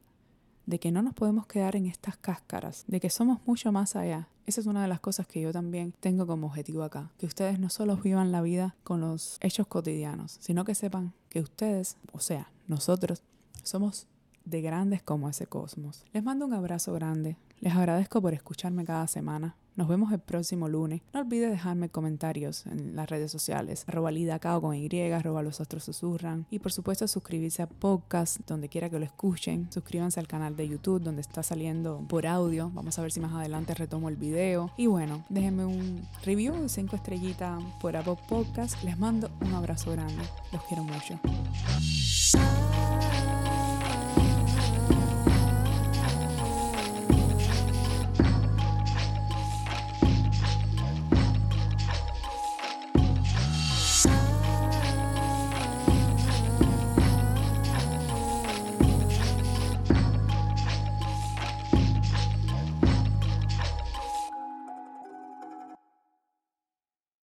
de 0.65 0.79
que 0.79 0.91
no 0.91 1.01
nos 1.01 1.13
podemos 1.13 1.47
quedar 1.47 1.75
en 1.75 1.85
estas 1.85 2.17
cáscaras, 2.17 2.85
de 2.87 2.99
que 2.99 3.09
somos 3.09 3.39
mucho 3.45 3.71
más 3.71 3.95
allá. 3.95 4.27
Esa 4.45 4.61
es 4.61 4.67
una 4.67 4.81
de 4.81 4.87
las 4.87 4.99
cosas 4.99 5.27
que 5.27 5.41
yo 5.41 5.51
también 5.51 5.93
tengo 5.99 6.27
como 6.27 6.47
objetivo 6.47 6.83
acá, 6.83 7.11
que 7.17 7.25
ustedes 7.25 7.59
no 7.59 7.69
solo 7.69 7.97
vivan 7.97 8.31
la 8.31 8.41
vida 8.41 8.75
con 8.83 9.01
los 9.01 9.37
hechos 9.41 9.67
cotidianos, 9.67 10.37
sino 10.39 10.65
que 10.65 10.75
sepan 10.75 11.13
que 11.29 11.39
ustedes, 11.39 11.97
o 12.11 12.19
sea, 12.19 12.51
nosotros, 12.67 13.23
somos 13.63 14.07
de 14.45 14.61
grandes 14.61 15.03
como 15.03 15.29
ese 15.29 15.45
cosmos. 15.45 16.03
Les 16.13 16.23
mando 16.23 16.45
un 16.45 16.53
abrazo 16.53 16.93
grande, 16.93 17.37
les 17.59 17.75
agradezco 17.75 18.21
por 18.21 18.33
escucharme 18.33 18.85
cada 18.85 19.07
semana. 19.07 19.55
Nos 19.75 19.87
vemos 19.87 20.11
el 20.11 20.19
próximo 20.19 20.67
lunes. 20.67 21.01
No 21.13 21.21
olvides 21.21 21.49
dejarme 21.49 21.89
comentarios 21.89 22.65
en 22.65 22.95
las 22.95 23.09
redes 23.09 23.31
sociales. 23.31 23.85
Arroba 23.87 24.11
Lidacao 24.11 24.61
con 24.61 24.75
Y, 24.75 24.89
arroba 25.11 25.41
los 25.41 25.61
astros 25.61 25.85
susurran. 25.85 26.45
Y 26.49 26.59
por 26.59 26.71
supuesto 26.73 27.07
suscribirse 27.07 27.61
a 27.61 27.67
podcast 27.67 28.39
donde 28.45 28.67
quiera 28.67 28.89
que 28.89 28.99
lo 28.99 29.05
escuchen. 29.05 29.71
Suscríbanse 29.71 30.19
al 30.19 30.27
canal 30.27 30.55
de 30.55 30.67
YouTube 30.67 31.01
donde 31.01 31.21
está 31.21 31.41
saliendo 31.41 32.05
por 32.09 32.27
audio. 32.27 32.69
Vamos 32.73 32.99
a 32.99 33.01
ver 33.01 33.11
si 33.11 33.19
más 33.19 33.33
adelante 33.33 33.73
retomo 33.73 34.09
el 34.09 34.17
video. 34.17 34.71
Y 34.75 34.87
bueno, 34.87 35.25
déjenme 35.29 35.65
un 35.65 36.01
review 36.23 36.65
y 36.65 36.69
cinco 36.69 36.95
estrellitas 36.95 37.63
por 37.81 37.95
Apple 37.95 38.17
Podcast. 38.27 38.83
Les 38.83 38.97
mando 38.97 39.31
un 39.41 39.53
abrazo 39.53 39.91
grande. 39.91 40.23
Los 40.51 40.63
quiero 40.65 40.83
mucho. 40.83 41.19